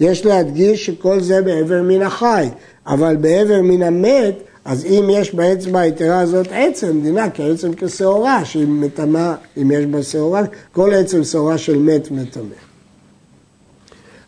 יש 0.00 0.26
להדגיש 0.26 0.86
שכל 0.86 1.20
זה 1.20 1.42
בעבר 1.42 1.82
מן 1.82 2.02
החי, 2.02 2.48
אבל 2.86 3.16
בעבר 3.16 3.62
מן 3.62 3.82
המת 3.82 4.34
אז 4.68 4.84
אם 4.84 5.08
יש 5.12 5.34
באצבע 5.34 5.80
היתרה 5.80 6.20
הזאת 6.20 6.46
עצם, 6.50 7.00
דינה 7.02 7.30
כעצם 7.30 7.70
כשעורה, 7.76 8.44
שהיא 8.44 8.66
מטמאה, 8.66 9.34
אם 9.62 9.70
יש 9.70 9.86
בה 9.86 10.02
שעורה, 10.02 10.42
כל 10.72 10.94
עצם 10.94 11.24
שעורה 11.24 11.58
של 11.58 11.78
מת 11.78 12.10
מטמא. 12.10 12.54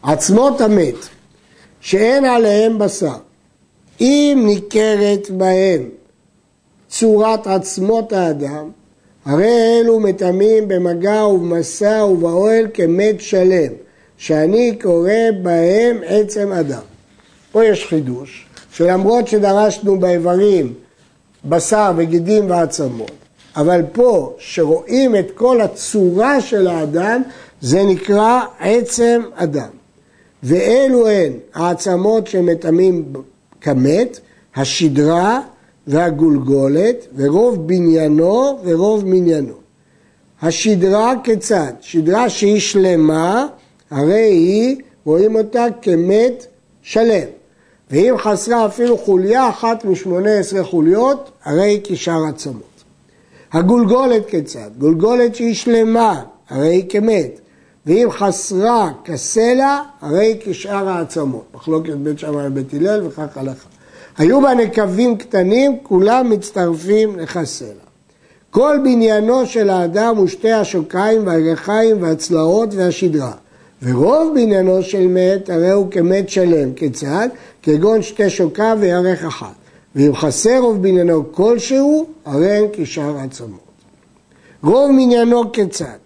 עצמות 0.02 0.60
המת, 0.60 0.94
שאין 1.80 2.24
עליהם 2.24 2.78
בשר, 2.78 3.16
אם 4.00 4.42
ניכרת 4.46 5.30
בהם 5.30 5.88
צורת 6.88 7.46
עצמות 7.46 8.12
האדם, 8.12 8.70
הרי 9.24 9.80
אלו 9.80 10.00
מטמאים 10.00 10.68
במגע 10.68 11.24
ובמסע 11.24 12.06
ובאוהל 12.10 12.66
כמת 12.74 13.20
שלם, 13.20 13.72
שאני 14.16 14.78
קורא 14.82 15.12
בהם 15.42 16.00
עצם 16.06 16.52
אדם. 16.52 16.82
פה 17.52 17.64
יש 17.64 17.86
חידוש, 17.86 18.46
שלמרות 18.72 19.28
שדרשנו 19.28 19.98
באיברים 19.98 20.74
בשר 21.44 21.92
וגידים 21.96 22.50
ועצמות, 22.50 23.10
אבל 23.56 23.82
פה 23.92 24.34
שרואים 24.38 25.16
את 25.16 25.30
כל 25.34 25.60
הצורה 25.60 26.40
של 26.40 26.66
האדם, 26.66 27.22
זה 27.60 27.82
נקרא 27.84 28.40
עצם 28.60 29.22
אדם. 29.34 29.68
ואלו 30.42 31.08
הן 31.08 31.32
העצמות 31.54 32.26
שמטמאים 32.26 33.12
כמת, 33.60 34.20
השדרה 34.56 35.40
והגולגולת, 35.86 37.06
ורוב 37.16 37.68
בניינו 37.68 38.58
ורוב 38.64 39.04
מניינו. 39.06 39.54
השדרה 40.42 41.12
כיצד? 41.24 41.72
שדרה 41.80 42.28
שהיא 42.28 42.60
שלמה, 42.60 43.46
הרי 43.90 44.14
היא, 44.14 44.76
רואים 45.04 45.36
אותה 45.36 45.66
כמת 45.82 46.46
שלם. 46.82 47.39
ואם 47.90 48.14
חסרה 48.18 48.66
אפילו 48.66 48.98
חוליה 48.98 49.48
אחת 49.48 49.84
משמונה 49.84 50.38
עשרה 50.38 50.64
חוליות, 50.64 51.30
הרי 51.44 51.80
כשאר 51.84 52.24
עצמות. 52.28 52.84
הגולגולת 53.52 54.26
כיצד? 54.26 54.70
גולגולת 54.78 55.34
שהיא 55.34 55.54
שלמה, 55.54 56.22
הרי 56.48 56.68
היא 56.68 56.84
כמת. 56.88 57.40
ואם 57.86 58.08
חסרה 58.10 58.90
כסלע, 59.04 59.80
הרי 60.00 60.38
כשאר 60.44 60.88
העצמות. 60.88 61.44
מחלוקת 61.54 61.92
בית 61.92 62.18
שמאי 62.18 62.46
ובית 62.46 62.74
הלל 62.74 63.06
וכך 63.06 63.36
הלכה. 63.36 63.68
היו 64.18 64.40
בה 64.40 64.54
נקבים 64.54 65.16
קטנים, 65.16 65.78
כולם 65.82 66.30
מצטרפים 66.30 67.18
לכסלע. 67.18 67.68
כל 68.50 68.78
בניינו 68.84 69.46
של 69.46 69.70
האדם 69.70 70.16
הוא 70.16 70.26
שתי 70.26 70.52
השוקיים 70.52 71.26
והירכיים 71.26 72.02
והצלעות 72.02 72.68
והשדרה. 72.74 73.32
ורוב 73.82 74.34
בניינו 74.34 74.82
של 74.82 75.06
מת, 75.08 75.50
הרי 75.50 75.70
הוא 75.70 75.90
כמת 75.90 76.28
שלם. 76.28 76.72
כיצד? 76.74 77.28
כגון 77.62 78.02
שתי 78.02 78.30
שוקיו 78.30 78.78
וירך 78.80 79.24
אחת. 79.24 79.54
ואם 79.94 80.16
חסר 80.16 80.58
רוב 80.58 80.82
בניינו 80.82 81.32
כלשהו, 81.32 82.06
הרי 82.24 82.56
אין 82.56 82.64
כשאר 82.72 83.16
עצמות. 83.18 83.60
רוב 84.62 84.90
מניינו 84.90 85.52
כיצד? 85.52 85.98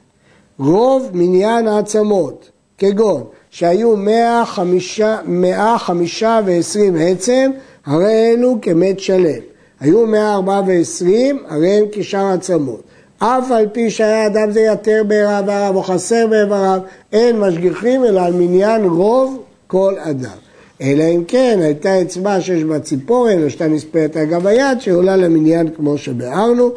רוב 0.58 1.10
מניין 1.12 1.68
העצמות, 1.68 2.50
כגון 2.78 3.24
שהיו 3.50 3.96
מאה 3.96 4.46
חמישה, 4.46 5.18
מאה 5.24 5.78
חמישה 5.78 6.40
ועשרים 6.46 6.96
עצם, 6.98 7.50
הרי 7.86 8.32
אלו 8.32 8.58
כמת 8.62 9.00
שלם. 9.00 9.40
היו 9.80 10.06
מאה 10.06 10.34
ארבעה 10.34 10.62
ועשרים, 10.66 11.38
הרי 11.48 11.70
הם 11.70 11.84
כשאר 11.92 12.26
עצמות. 12.26 12.82
אף 13.24 13.50
על 13.50 13.66
פי 13.72 13.90
שהיה 13.90 14.26
אדם 14.26 14.50
זה 14.50 14.60
יתר 14.60 15.02
באיבריו 15.06 15.72
או 15.74 15.82
חסר 15.82 16.26
באיבריו, 16.26 16.80
אין 17.12 17.40
משגיחים 17.40 18.04
אלא 18.04 18.20
על 18.20 18.32
מניין 18.32 18.84
רוב 18.84 19.42
כל 19.66 19.94
אדם. 19.98 20.36
אלא 20.82 21.04
אם 21.04 21.24
כן 21.28 21.58
הייתה 21.62 22.02
אצבע 22.02 22.40
שיש 22.40 22.64
בה 22.64 22.80
ציפורן 22.80 23.42
או 23.44 23.50
שאתה 23.50 23.68
נספרת 23.68 24.16
על 24.16 24.24
גב 24.24 24.46
היד 24.46 24.80
שעולה 24.80 25.16
למניין 25.16 25.68
כמו 25.76 25.98
שביארנו 25.98 26.72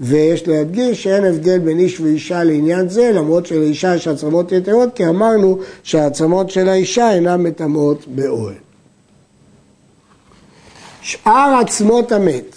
ויש 0.00 0.48
להדגיש 0.48 1.02
שאין 1.02 1.24
הבדל 1.24 1.58
בין 1.58 1.78
איש 1.78 2.00
ואישה 2.00 2.44
לעניין 2.44 2.88
זה 2.88 3.12
למרות 3.14 3.46
שלאישה 3.46 3.94
יש 3.94 4.08
עצמות 4.08 4.52
יתרות 4.52 4.88
כי 4.94 5.06
אמרנו 5.06 5.58
שהעצמות 5.82 6.50
של 6.50 6.68
האישה 6.68 7.12
אינן 7.12 7.42
מטמאות 7.42 8.04
באוהל. 8.06 8.54
שאר 11.02 11.58
עצמות 11.62 12.12
המת 12.12 12.56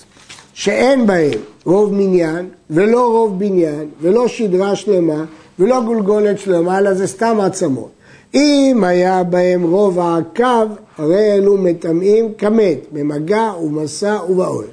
שאין 0.61 1.07
בהם 1.07 1.39
רוב 1.65 1.93
מניין 1.93 2.49
ולא 2.69 3.11
רוב 3.11 3.39
בניין 3.39 3.85
ולא 4.01 4.27
שדרה 4.27 4.75
שלמה 4.75 5.25
ולא 5.59 5.81
גולגולת 5.81 6.39
שלמה 6.39 6.77
אלא 6.77 6.93
זה 6.93 7.07
סתם 7.07 7.37
עצמות 7.41 7.89
אם 8.33 8.83
היה 8.83 9.23
בהם 9.23 9.63
רוב 9.63 9.99
העקב, 9.99 10.67
הרי 10.97 11.33
אלו 11.33 11.57
מטמאים 11.57 12.33
כמת, 12.37 12.77
במגע 12.91 13.51
ומסע 13.63 14.17
ובאוהל. 14.29 14.67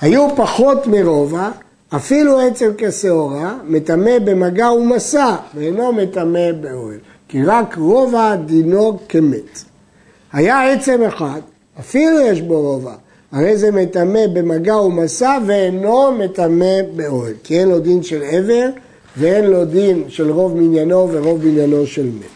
היו 0.00 0.36
פחות 0.36 0.86
מרובע, 0.86 1.50
אפילו 1.96 2.40
עצם 2.40 2.70
כשעורה, 2.78 3.58
מטמא 3.64 4.18
במגע 4.18 4.72
ומסע, 4.72 5.36
ואינו 5.54 5.92
מטמא 5.92 6.52
באוהל. 6.60 6.98
כי 7.28 7.44
רק 7.44 7.76
רובע 7.78 8.36
דינו 8.36 8.98
כמת. 9.08 9.64
היה 10.32 10.72
עצם 10.72 11.02
אחד, 11.02 11.40
אפילו 11.80 12.20
יש 12.20 12.40
בו 12.40 12.60
רובע, 12.60 12.94
הרי 13.34 13.56
זה 13.56 13.70
מטמא 13.70 14.26
במגע 14.32 14.76
ומסע 14.76 15.38
ואינו 15.46 16.12
מטמא 16.12 16.82
באוהל. 16.96 17.32
כי 17.44 17.58
אין 17.60 17.68
לו 17.68 17.78
דין 17.78 18.02
של 18.02 18.22
עבר 18.22 18.68
ואין 19.16 19.44
לו 19.44 19.64
דין 19.64 20.04
של 20.08 20.30
רוב 20.30 20.56
מניינו 20.56 21.08
ורוב 21.12 21.40
בניינו 21.42 21.86
של 21.86 22.06
מת. 22.06 22.26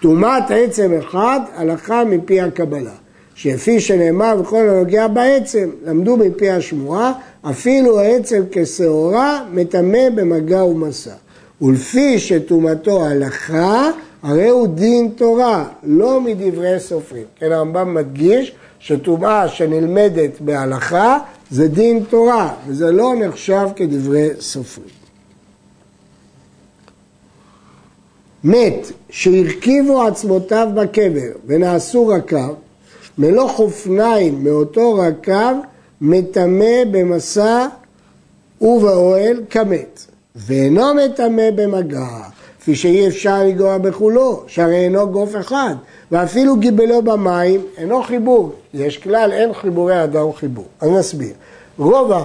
טומאת 0.00 0.42
עצם 0.50 0.92
אחד, 0.98 1.40
הלכה 1.54 2.04
מפי 2.04 2.40
הקבלה. 2.40 2.90
שלפי 3.34 3.80
שנאמר 3.80 4.36
בכל 4.36 4.68
הנוגע 4.68 5.08
בעצם, 5.08 5.70
למדו 5.86 6.16
מפי 6.16 6.50
השמועה, 6.50 7.12
אפילו 7.50 8.00
העצם 8.00 8.42
כשעורה 8.50 9.44
מטמא 9.52 10.08
במגע 10.14 10.64
ומסע. 10.64 11.14
ולפי 11.62 12.18
שטומאתו 12.18 13.04
הלכה, 13.04 13.90
הרי 14.22 14.48
הוא 14.48 14.66
דין 14.66 15.08
תורה, 15.16 15.64
לא 15.82 16.20
מדברי 16.20 16.80
סופרים. 16.80 17.24
כן, 17.38 17.52
הרמב"ם 17.52 17.94
מדגיש 17.94 18.54
שטומאה 18.86 19.48
שנלמדת 19.48 20.40
בהלכה 20.40 21.18
זה 21.50 21.68
דין 21.68 22.04
תורה, 22.10 22.54
וזה 22.66 22.92
לא 22.92 23.12
נחשב 23.20 23.68
כדברי 23.76 24.28
סופרים. 24.40 24.88
מת 28.44 28.86
שהרכיבו 29.10 30.02
עצמותיו 30.02 30.68
בקבר 30.74 31.32
ונעשו 31.46 32.06
רקב, 32.06 32.54
מלוא 33.18 33.48
חופניים 33.48 34.44
מאותו 34.44 34.94
רקב 34.94 35.54
מטמא 36.00 36.84
במסע 36.90 37.66
ובאוהל 38.60 39.44
כמת, 39.50 40.06
ואינו 40.36 40.94
מטמא 40.94 41.50
במגע, 41.56 42.08
כפי 42.64 42.74
שאי 42.74 43.08
אפשר 43.08 43.42
לגרוע 43.42 43.78
בכולו, 43.78 44.42
שהרי 44.46 44.76
אינו 44.76 45.10
גוף 45.10 45.36
אחד, 45.36 45.74
ואפילו 46.12 46.56
גיבלו 46.56 47.02
במים 47.02 47.60
אינו 47.78 48.02
חיבור. 48.02 48.52
יש 48.74 48.98
כלל, 48.98 49.32
אין 49.32 49.52
חיבורי 49.52 50.04
אדם 50.04 50.32
חיבור. 50.32 50.64
אז 50.80 50.90
נסביר. 50.90 51.32
רובע 51.78 52.24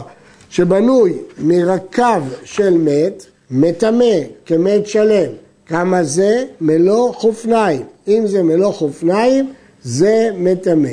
שבנוי 0.50 1.17
מרקב 1.38 2.22
של 2.43 2.77
מת, 2.77 3.25
מטמא 3.51 4.15
כמת 4.46 4.88
שלם. 4.88 5.31
כמה 5.65 6.03
זה? 6.03 6.43
מלוא 6.62 7.13
חופניים. 7.13 7.84
אם 8.08 8.24
זה 8.27 8.43
מלוא 8.43 8.72
חופניים, 8.72 9.53
זה 9.84 10.29
מטמא. 10.38 10.89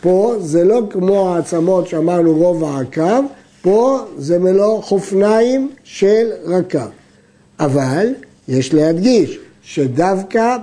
פה 0.00 0.34
זה 0.40 0.64
לא 0.64 0.80
כמו 0.90 1.34
העצמות 1.34 1.88
שאמרנו 1.88 2.34
רוב 2.34 2.64
העקב, 2.64 3.22
פה 3.62 3.98
זה 4.18 4.38
מלוא 4.38 4.82
חופניים 4.82 5.70
של 5.84 6.30
רקב. 6.46 6.88
אבל 7.60 8.06
יש 8.50 8.74
להדגיש 8.74 9.38
שדווקא 9.62 10.56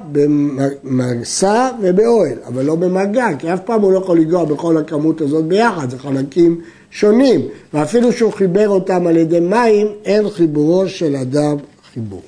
במסע 0.84 1.69
ובאוהל, 1.82 2.38
אבל 2.47 2.65
לא 2.65 2.76
במגע, 2.76 3.28
כי 3.39 3.54
אף 3.54 3.60
פעם 3.65 3.82
הוא 3.82 3.91
לא 3.91 3.97
יכול 3.97 4.17
לנגוע 4.17 4.45
בכל 4.45 4.78
הכמות 4.78 5.21
הזאת 5.21 5.45
ביחד, 5.45 5.89
זה 5.89 6.00
חלקים 6.00 6.62
שונים, 6.91 7.41
ואפילו 7.73 8.12
שהוא 8.12 8.34
חיבר 8.34 8.69
אותם 8.69 9.08
על 9.08 9.17
ידי 9.17 9.39
מים, 9.39 9.88
אין 10.06 10.30
חיבורו 10.30 10.88
של 10.88 11.15
אדם 11.15 11.56
חיבור. 11.93 12.21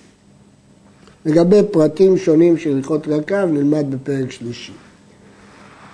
לגבי 1.25 1.61
פרטים 1.71 2.17
שונים 2.17 2.57
של 2.57 2.75
הלכות 2.75 3.07
רקב 3.07 3.45
נלמד 3.45 3.85
בפרק 3.89 4.31
שלישי. 4.31 4.71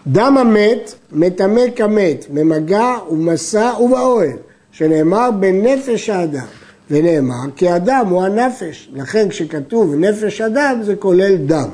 דם 0.07 0.37
המת 0.37 0.95
מטמא 1.11 1.61
כמת 1.75 2.25
במגע 2.33 2.95
ומסע 3.11 3.73
ובאוהל, 3.81 4.37
שנאמר 4.71 5.29
בנפש 5.39 6.09
האדם, 6.09 6.45
ונאמר 6.91 7.45
כי 7.55 7.69
הדם 7.69 8.05
הוא 8.09 8.23
הנפש, 8.23 8.89
לכן 8.93 9.29
כשכתוב 9.29 9.95
נפש 9.95 10.41
אדם 10.41 10.79
זה 10.83 10.95
כולל 10.95 11.35
דם. 11.35 11.69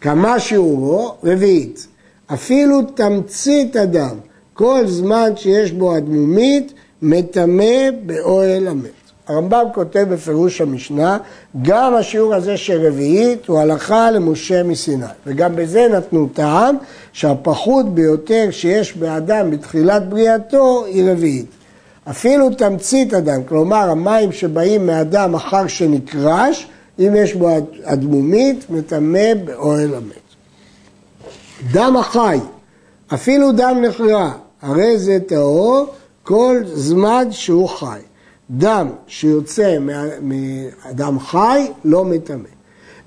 כמה 0.00 0.40
שיעורו? 0.40 1.14
רביעית. 1.24 1.86
אפילו 2.34 2.82
תמצית 2.82 3.76
הדם, 3.76 4.16
כל 4.54 4.86
זמן 4.86 5.32
שיש 5.36 5.72
בו 5.72 5.96
אדמומית, 5.96 6.72
מטמא 7.02 7.90
באוהל 8.06 8.68
המת. 8.68 8.90
הרמב"ם 9.28 9.64
כותב 9.74 10.06
בפירוש 10.10 10.60
המשנה, 10.60 11.18
גם 11.62 11.94
השיעור 11.94 12.34
הזה 12.34 12.56
של 12.56 12.86
רביעית 12.86 13.46
הוא 13.46 13.58
הלכה 13.58 14.10
למשה 14.10 14.62
מסיני. 14.62 15.04
וגם 15.26 15.56
בזה 15.56 15.88
נתנו 15.92 16.28
טעם 16.32 16.76
שהפחות 17.12 17.94
ביותר 17.94 18.48
שיש 18.50 18.96
באדם 18.96 19.50
בתחילת 19.50 20.08
בריאתו 20.08 20.84
היא 20.84 21.10
רביעית. 21.10 21.61
אפילו 22.10 22.50
תמצית 22.50 23.14
אדם, 23.14 23.44
כלומר 23.44 23.90
המים 23.90 24.32
שבאים 24.32 24.86
מאדם 24.86 25.34
אחר 25.34 25.66
שנקרש, 25.66 26.66
אם 26.98 27.12
יש 27.16 27.34
בו 27.34 27.48
אדמומית, 27.82 28.70
מטמא 28.70 29.34
באוהל 29.44 29.94
המת. 29.94 30.22
דם 31.72 31.96
החי, 31.96 32.38
אפילו 33.14 33.52
דם 33.52 33.76
נחרע, 33.82 34.32
הרי 34.62 34.98
זה 34.98 35.18
טהור 35.26 35.86
כל 36.22 36.56
זמן 36.64 37.24
שהוא 37.30 37.68
חי. 37.68 38.00
דם 38.50 38.88
שיוצא 39.06 39.76
מאדם 40.20 41.18
חי 41.20 41.66
לא 41.84 42.04
מטמא. 42.04 42.48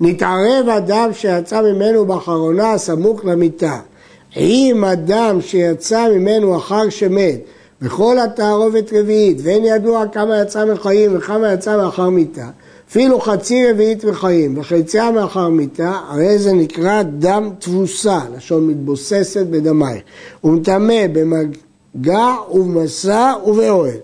נתערב 0.00 0.68
הדם 0.68 1.10
שיצא 1.12 1.62
ממנו 1.62 2.06
באחרונה 2.06 2.78
סמוך 2.78 3.24
למיטה. 3.24 3.80
אם 4.36 4.84
הדם 4.86 5.38
שיצא 5.40 6.08
ממנו 6.08 6.56
אחר 6.56 6.88
שמת 6.90 7.40
וכל 7.82 8.18
התערובת 8.18 8.92
רביעית 8.92 9.38
ואין 9.42 9.64
ידוע 9.64 10.08
כמה 10.08 10.42
יצא 10.42 10.64
מחיים 10.64 11.16
וכמה 11.16 11.52
יצא 11.52 11.76
מאחר 11.76 12.10
מיתה 12.10 12.48
אפילו 12.90 13.20
חצי 13.20 13.70
רביעית 13.70 14.04
מחיים 14.04 14.58
וחציה 14.58 15.10
מאחר 15.10 15.48
מיתה 15.48 16.00
הרי 16.08 16.38
זה 16.38 16.52
נקרא 16.52 17.02
דם 17.02 17.50
תבוסה, 17.58 18.18
לשון 18.36 18.66
מתבוססת 18.66 19.46
בדמייך 19.46 20.02
ומטמא 20.44 21.06
במגע 21.12 22.34
ובמסע 22.50 23.32
ובאוהל 23.46 23.98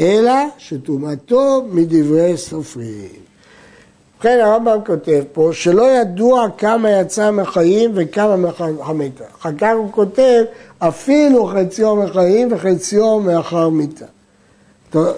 אלא 0.00 0.32
שטומאתו 0.58 1.64
מדברי 1.70 2.36
סופרים. 2.36 3.25
ובכן 4.16 4.38
הרמב"ם 4.42 4.78
כותב 4.86 5.22
פה 5.32 5.50
שלא 5.52 6.00
ידוע 6.00 6.46
כמה 6.58 6.90
יצא 6.90 7.30
מחיים 7.30 7.90
וכמה 7.94 8.36
מחמיתה. 8.36 9.24
אחר 9.40 9.50
כך 9.58 9.70
הוא 9.76 9.92
כותב 9.92 10.44
אפילו 10.78 11.46
חציו 11.46 11.96
מחיים 11.96 12.48
וחציו 12.50 13.20
מאחר 13.20 13.68
מיתה. 13.68 14.04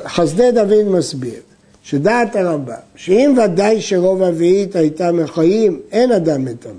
חסדי 0.06 0.52
דוד 0.52 0.88
מסביר 0.88 1.40
שדעת 1.82 2.36
הרמב"ם 2.36 2.74
שאם 2.96 3.34
ודאי 3.44 3.80
שרוב 3.80 4.22
אביעית 4.22 4.76
הייתה 4.76 5.12
מחיים 5.12 5.80
אין 5.92 6.12
אדם 6.12 6.44
מטמא 6.44 6.72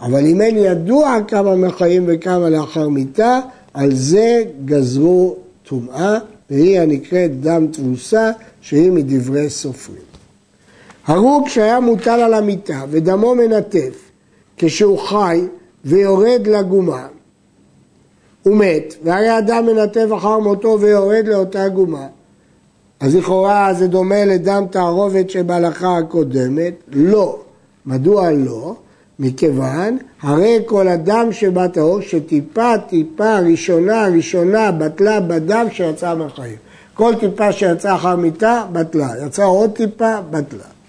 אבל 0.00 0.26
אם 0.26 0.40
אין 0.40 0.56
ידוע 0.56 1.16
כמה 1.28 1.56
מחיים 1.56 2.04
וכמה 2.06 2.50
לאחר 2.50 2.88
מיתה 2.88 3.40
על 3.74 3.94
זה 3.94 4.42
גזרו 4.64 5.36
טומאה 5.68 6.18
והיא 6.50 6.80
הנקראת 6.80 7.40
דם 7.40 7.66
תבוסה, 7.72 8.30
שהיא 8.60 8.92
מדברי 8.92 9.50
סופרים. 9.50 10.09
הרוג 11.10 11.48
שהיה 11.48 11.80
מוטל 11.80 12.20
על 12.20 12.34
המיטה 12.34 12.84
ודמו 12.90 13.34
מנטף 13.34 14.10
כשהוא 14.56 14.98
חי 14.98 15.44
ויורד 15.84 16.46
לגומה, 16.46 17.06
הוא 18.42 18.56
מת, 18.56 18.94
והרי 19.04 19.38
אדם 19.38 19.66
מנטף 19.66 20.06
אחר 20.16 20.38
מותו 20.38 20.80
ויורד 20.80 21.26
לאותה 21.26 21.68
גומה. 21.68 22.06
אז 23.00 23.16
לכאורה 23.16 23.74
זה 23.74 23.86
דומה 23.86 24.24
לדם 24.24 24.64
תערובת 24.70 25.30
שבהלכה 25.30 25.98
הקודמת? 25.98 26.74
לא. 26.88 27.38
מדוע 27.86 28.30
לא? 28.30 28.74
מכיוון, 29.18 29.98
הרי 30.22 30.58
כל 30.66 30.88
אדם 30.88 31.32
שבא 31.32 31.66
טהור, 31.66 32.00
שטיפה 32.00 32.72
טיפה 32.88 33.38
ראשונה 33.38 34.06
ראשונה 34.06 34.72
בטלה 34.72 35.20
בדם 35.20 35.66
שיצא 35.72 36.14
מהחיים. 36.14 36.56
כל 36.94 37.14
טיפה 37.20 37.52
שיצאה 37.52 37.94
אחר 37.94 38.16
מיתה, 38.16 38.64
בטלה. 38.72 39.08
יצאה 39.26 39.46
עוד 39.46 39.70
טיפה, 39.70 40.20
בטלה. 40.30 40.79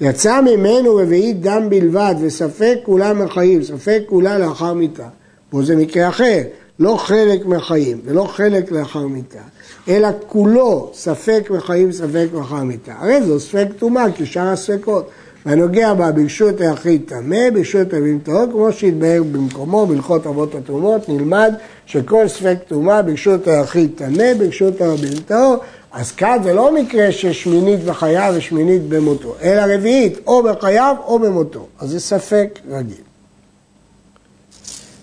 יצא 0.00 0.40
ממנו 0.40 0.96
רביעית 0.96 1.40
דם 1.40 1.66
בלבד, 1.70 2.14
וספק 2.20 2.78
כולה 2.82 3.14
מחיים, 3.14 3.62
ספק 3.62 4.02
כולה 4.06 4.38
לאחר 4.38 4.72
מיתה. 4.72 5.08
פה 5.50 5.62
זה 5.62 5.76
מקרה 5.76 6.08
אחר, 6.08 6.42
לא 6.78 6.96
חלק 6.96 7.46
מחיים 7.46 8.00
ולא 8.04 8.24
חלק 8.24 8.72
לאחר 8.72 9.06
מיתה, 9.06 9.38
אלא 9.88 10.08
כולו 10.26 10.90
ספק 10.94 11.50
מחיים, 11.50 11.92
ספק 11.92 12.26
לאחר 12.34 12.64
מיתה. 12.64 12.92
הרי 12.98 13.22
זו 13.22 13.40
ספק 13.40 13.66
טומאה 13.78 14.04
כשאר 14.16 14.48
הספקות. 14.48 15.10
והנוגע 15.46 15.94
בה 15.94 16.12
ברשות 16.12 16.60
היחיד 16.60 17.02
טמא, 17.06 17.50
ברשות 17.54 17.92
היחיד 17.92 18.18
טהור, 18.22 18.46
כמו 18.52 18.72
שהתבהר 18.72 19.22
במקומו 19.32 19.86
בהלכות 19.86 20.26
אבות 20.26 20.54
התרומות, 20.54 21.08
נלמד 21.08 21.54
שכל 21.86 22.28
ספק 22.28 22.56
טומאה 22.68 23.02
ברשות 23.02 23.48
היחיד 23.48 23.90
טמא, 23.96 24.34
ברשות 24.38 24.80
הרבים 24.80 25.18
טהור. 25.26 25.56
אז 25.92 26.12
כאן 26.12 26.38
זה 26.44 26.52
לא 26.52 26.74
מקרה 26.74 27.12
ששמינית 27.12 27.84
בחייו 27.84 28.34
ושמינית 28.36 28.82
במותו, 28.88 29.34
אלא 29.42 29.74
רביעית, 29.74 30.18
או 30.26 30.42
בחייו 30.42 30.96
או 31.06 31.18
במותו. 31.18 31.66
אז 31.78 31.90
זה 31.90 32.00
ספק 32.00 32.58
רגיל. 32.70 33.04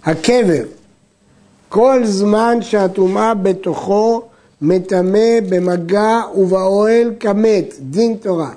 הקבר, 0.04 0.64
כל 1.70 2.02
זמן 2.06 2.58
שהטומאה 2.62 3.34
בתוכו 3.34 4.22
מטמא 4.62 5.40
במגע 5.50 6.22
ובאוהל 6.36 7.14
כמת, 7.20 7.74
דין 7.80 8.16
תורה. 8.22 8.52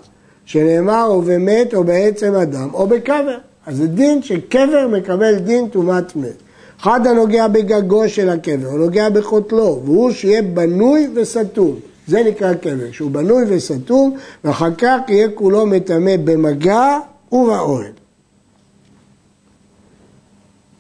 שנאמר 0.46 1.04
או 1.07 1.22
במת 1.22 1.74
או 1.74 1.85
בעצם 1.85 2.35
אדם 2.35 2.68
או 2.74 2.87
בקבר. 2.87 3.38
אז 3.66 3.76
זה 3.76 3.87
דין 3.87 4.22
שקבר 4.22 4.88
מקבל 4.88 5.38
דין 5.38 5.68
טומאת 5.68 6.16
מת. 6.16 6.44
אחד 6.80 7.07
הנוגע 7.07 7.48
בגגו 7.48 8.09
של 8.09 8.28
הקבר, 8.28 8.68
הוא 8.68 8.78
נוגע 8.78 9.09
בחותלו, 9.09 9.80
והוא 9.85 10.11
שיהיה 10.11 10.42
בנוי 10.42 11.09
וסתום. 11.14 11.74
זה 12.07 12.22
נקרא 12.22 12.54
קבר, 12.54 12.92
שהוא 12.92 13.11
בנוי 13.11 13.44
וסתום, 13.48 14.16
ואחר 14.44 14.74
כך 14.78 14.98
יהיה 15.09 15.28
כולו 15.35 15.66
מטמא 15.66 16.16
במגע 16.24 16.98
ובאוהל. 17.33 17.92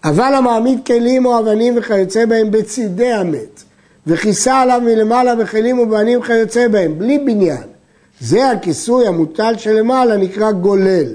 אבל 0.04 0.34
המעמיד 0.34 0.78
כלים 0.86 1.26
או 1.26 1.38
אבנים 1.38 1.74
וכיוצא 1.76 2.26
בהם 2.26 2.50
בצידי 2.50 3.12
המת, 3.12 3.62
וכיסה 4.06 4.60
עליו 4.60 4.80
מלמעלה 4.84 5.34
בכלים 5.34 5.78
ובנים 5.78 6.20
וכיוצא 6.20 6.68
בהם, 6.68 6.98
בלי 6.98 7.18
בניין, 7.18 7.73
זה 8.20 8.50
הכיסוי 8.50 9.06
המוטל 9.06 9.54
שלמעלה 9.58 10.16
נקרא 10.16 10.50
גולל, 10.52 11.06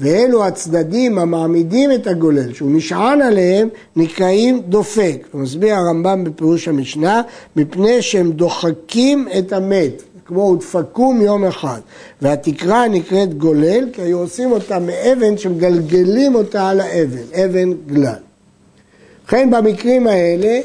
ואלו 0.00 0.44
הצדדים 0.44 1.18
המעמידים 1.18 1.92
את 1.92 2.06
הגולל, 2.06 2.54
שהוא 2.54 2.70
נשען 2.72 3.22
עליהם, 3.22 3.68
נקראים 3.96 4.62
דופק. 4.68 5.26
מסביר 5.34 5.74
הרמב"ם 5.74 6.24
בפירוש 6.24 6.68
המשנה, 6.68 7.22
מפני 7.56 8.02
שהם 8.02 8.32
דוחקים 8.32 9.28
את 9.38 9.52
המת, 9.52 10.02
כמו 10.24 10.42
הודפקום 10.42 11.20
יום 11.20 11.44
אחד. 11.44 11.80
והתקרה 12.22 12.88
נקראת 12.88 13.38
גולל, 13.38 13.88
כי 13.92 14.02
היו 14.02 14.18
עושים 14.18 14.52
אותה 14.52 14.78
מאבן 14.78 15.38
שמגלגלים 15.38 16.34
אותה 16.34 16.68
על 16.68 16.80
האבן, 16.80 17.44
אבן 17.44 17.72
גלל. 17.86 18.14
ובכן 19.24 19.50
במקרים 19.50 20.06
האלה, 20.06 20.60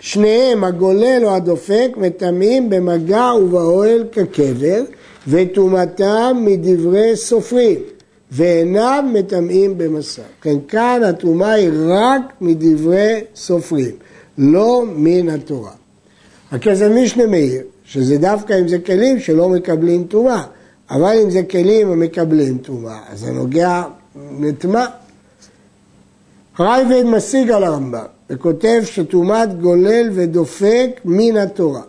שניהם, 0.00 0.64
הגולל 0.64 1.20
או 1.24 1.34
הדופק, 1.34 1.90
מטמאים 1.96 2.70
במגע 2.70 3.30
ובאוהל 3.40 4.04
כקבר, 4.12 4.82
וטומאתם 5.28 6.36
מדברי 6.44 7.16
סופרים, 7.16 7.78
ואינם 8.32 9.10
מטמאים 9.12 9.78
במסע. 9.78 10.22
כן, 10.42 10.56
כאן 10.68 11.00
הטומאה 11.04 11.52
היא 11.52 11.70
רק 11.88 12.20
מדברי 12.40 13.20
סופרים, 13.36 13.94
לא 14.38 14.84
מן 14.96 15.28
התורה. 15.28 15.70
הכסף 16.52 16.88
משנה 16.94 17.26
מאיר, 17.26 17.62
שזה 17.84 18.18
דווקא 18.18 18.60
אם 18.60 18.68
זה 18.68 18.78
כלים 18.78 19.20
שלא 19.20 19.48
מקבלים 19.48 20.04
טומאה, 20.04 20.42
אבל 20.90 21.16
אם 21.24 21.30
זה 21.30 21.42
כלים 21.42 21.90
המקבלים 21.90 22.58
טומאה, 22.58 22.98
אז 23.08 23.20
זה 23.20 23.30
נוגע 23.30 23.82
לטמאה. 24.40 24.86
רייבד 26.60 27.02
משיג 27.04 27.50
על 27.50 27.64
הרמב"ם, 27.64 28.04
וכותב 28.30 28.80
שטומאת 28.84 29.60
גולל 29.60 30.10
ודופק 30.12 31.00
מן 31.04 31.36
התורה. 31.36 31.82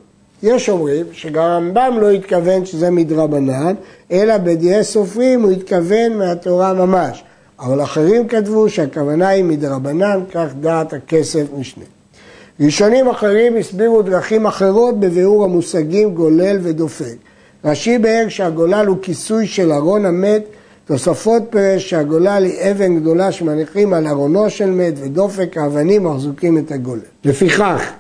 יש 0.43 0.69
אומרים 0.69 1.06
שגם 1.12 1.43
הרמב"ם 1.43 1.97
לא 2.01 2.10
התכוון 2.10 2.65
שזה 2.65 2.91
מדרבנן, 2.91 3.73
אלא 4.12 4.38
בדיני 4.38 4.84
סופרים 4.84 5.41
הוא 5.41 5.51
התכוון 5.51 6.17
מהתורה 6.17 6.73
ממש. 6.73 7.23
אבל 7.60 7.84
אחרים 7.84 8.27
כתבו 8.27 8.69
שהכוונה 8.69 9.27
היא 9.27 9.43
מדרבנן, 9.43 10.19
כך 10.34 10.47
דעת 10.60 10.93
הכסף 10.93 11.43
משנה. 11.58 11.84
ראשונים 12.60 13.10
אחרים 13.10 13.58
הסבירו 13.58 14.01
דרכים 14.01 14.45
אחרות 14.45 14.99
בביאור 14.99 15.43
המושגים 15.43 16.13
גולל 16.13 16.58
ודופק. 16.62 17.15
רש"י 17.65 17.97
באר 17.97 18.25
שהגולל 18.29 18.88
הוא 18.88 18.97
כיסוי 19.01 19.47
של 19.47 19.71
ארון 19.71 20.06
המת, 20.06 20.43
תוספות 20.86 21.43
פרש 21.49 21.89
שהגולל 21.89 22.43
היא 22.45 22.71
אבן 22.71 22.99
גדולה 22.99 23.32
שמניחים 23.32 23.93
על 23.93 24.08
ארונו 24.08 24.49
של 24.49 24.69
מת 24.69 24.93
ודופק 24.97 25.58
האבנים 25.58 26.03
מחזוקים 26.03 26.58
את 26.58 26.71
הגולל. 26.71 26.99
לפיכך, 27.25 27.91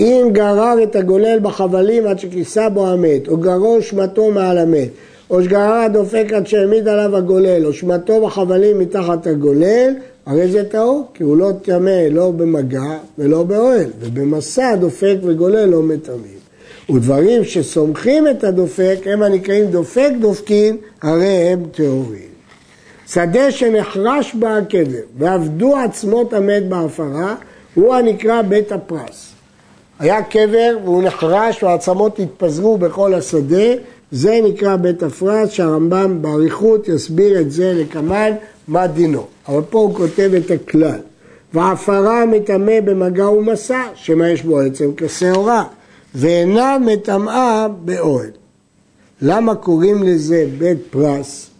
אם 0.00 0.28
גרר 0.32 0.82
את 0.82 0.96
הגולל 0.96 1.38
בחבלים 1.42 2.06
עד 2.06 2.18
שכיסה 2.18 2.68
בו 2.68 2.86
המת, 2.86 3.28
או 3.28 3.36
גרור 3.36 3.80
שמתו 3.80 4.30
מעל 4.30 4.58
המת, 4.58 4.88
או 5.30 5.42
שגרר 5.42 5.72
הדופק 5.72 6.26
עד 6.36 6.46
שהעמיד 6.46 6.88
עליו 6.88 7.16
הגולל, 7.16 7.66
או 7.66 7.72
שמתו 7.72 8.26
בחבלים 8.26 8.78
מתחת 8.78 9.26
הגולל, 9.26 9.94
הרי 10.26 10.48
זה 10.48 10.64
טעות, 10.64 11.06
כי 11.14 11.22
הוא 11.22 11.36
לא 11.36 11.50
טמא 11.62 12.06
לא 12.10 12.30
במגע 12.30 12.96
ולא 13.18 13.42
באוהל, 13.42 13.90
ובמסע 14.00 14.74
דופק 14.74 15.16
וגולל 15.22 15.64
לא 15.64 15.82
מטמאים. 15.82 16.40
ודברים 16.94 17.44
שסומכים 17.44 18.28
את 18.28 18.44
הדופק, 18.44 18.96
הם 19.04 19.22
הנקראים 19.22 19.64
דופק 19.64 20.10
דופקים, 20.20 20.76
הרי 21.02 21.26
הם 21.26 21.62
טהורים. 21.72 22.30
שדה 23.06 23.50
שנחרש 23.50 24.34
בה 24.34 24.56
הקבר, 24.56 25.02
ועבדו 25.18 25.76
עצמות 25.76 26.32
המת 26.32 26.68
בהפרה, 26.68 27.34
הוא 27.74 27.94
הנקרא 27.94 28.42
בית 28.42 28.72
הפרס. 28.72 29.29
היה 30.00 30.22
קבר 30.22 30.76
והוא 30.84 31.02
נחרש 31.02 31.62
והעצמות 31.62 32.18
התפזרו 32.18 32.78
בכל 32.78 33.14
השדה, 33.14 33.66
זה 34.12 34.40
נקרא 34.44 34.76
בית 34.76 35.02
הפרס, 35.02 35.50
שהרמב"ם 35.50 36.22
באריכות 36.22 36.88
יסביר 36.88 37.40
את 37.40 37.52
זה 37.52 37.72
לקמן, 37.76 38.30
מה 38.68 38.86
דינו. 38.86 39.26
אבל 39.48 39.60
פה 39.70 39.78
הוא 39.78 39.94
כותב 39.94 40.30
את 40.36 40.50
הכלל. 40.50 40.98
ועפרה 41.54 42.26
מטמא 42.26 42.80
במגע 42.80 43.30
ומסע, 43.30 43.82
שמה 43.94 44.28
יש 44.28 44.42
בו 44.42 44.60
עצם 44.60 44.90
כשעורה, 44.96 45.64
ואינה 46.14 46.78
מטמאה 46.78 47.68
באוהל. 47.68 48.30
למה 49.22 49.54
קוראים 49.54 50.02
לזה 50.02 50.46
בית 50.58 50.78
פרס? 50.90 51.50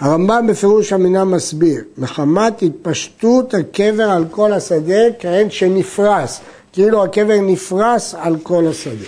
הרמב"ם 0.00 0.46
בפירוש 0.48 0.92
המינה 0.92 1.24
מסביר, 1.24 1.80
מחמת 1.98 2.62
התפשטות 2.62 3.54
הקבר 3.54 4.10
על 4.10 4.24
כל 4.30 4.52
השדה 4.52 5.02
כהן 5.20 5.50
שנפרס, 5.50 6.40
כאילו 6.74 7.04
הקבר 7.04 7.40
נפרס 7.42 8.14
על 8.14 8.36
כל 8.42 8.66
השדה. 8.66 9.06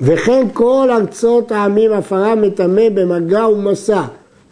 וכן 0.00 0.46
כל 0.52 0.88
ארצות 0.92 1.52
העמים 1.52 1.92
הפרה 1.92 2.34
מטמא 2.34 2.88
במגע 2.94 3.48
ומסע, 3.48 4.02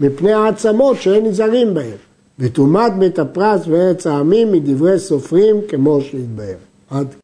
מפני 0.00 0.32
העצמות 0.32 0.96
שאין 1.00 1.26
נזהרים 1.26 1.74
בהם. 1.74 1.96
וטומאת 2.38 2.98
בית 2.98 3.18
הפרס 3.18 3.60
וארץ 3.68 4.06
העמים 4.06 4.52
מדברי 4.52 4.98
סופרים 4.98 5.60
כמו 5.68 6.00
שהתבהר. 6.00 6.56
עד 6.90 7.14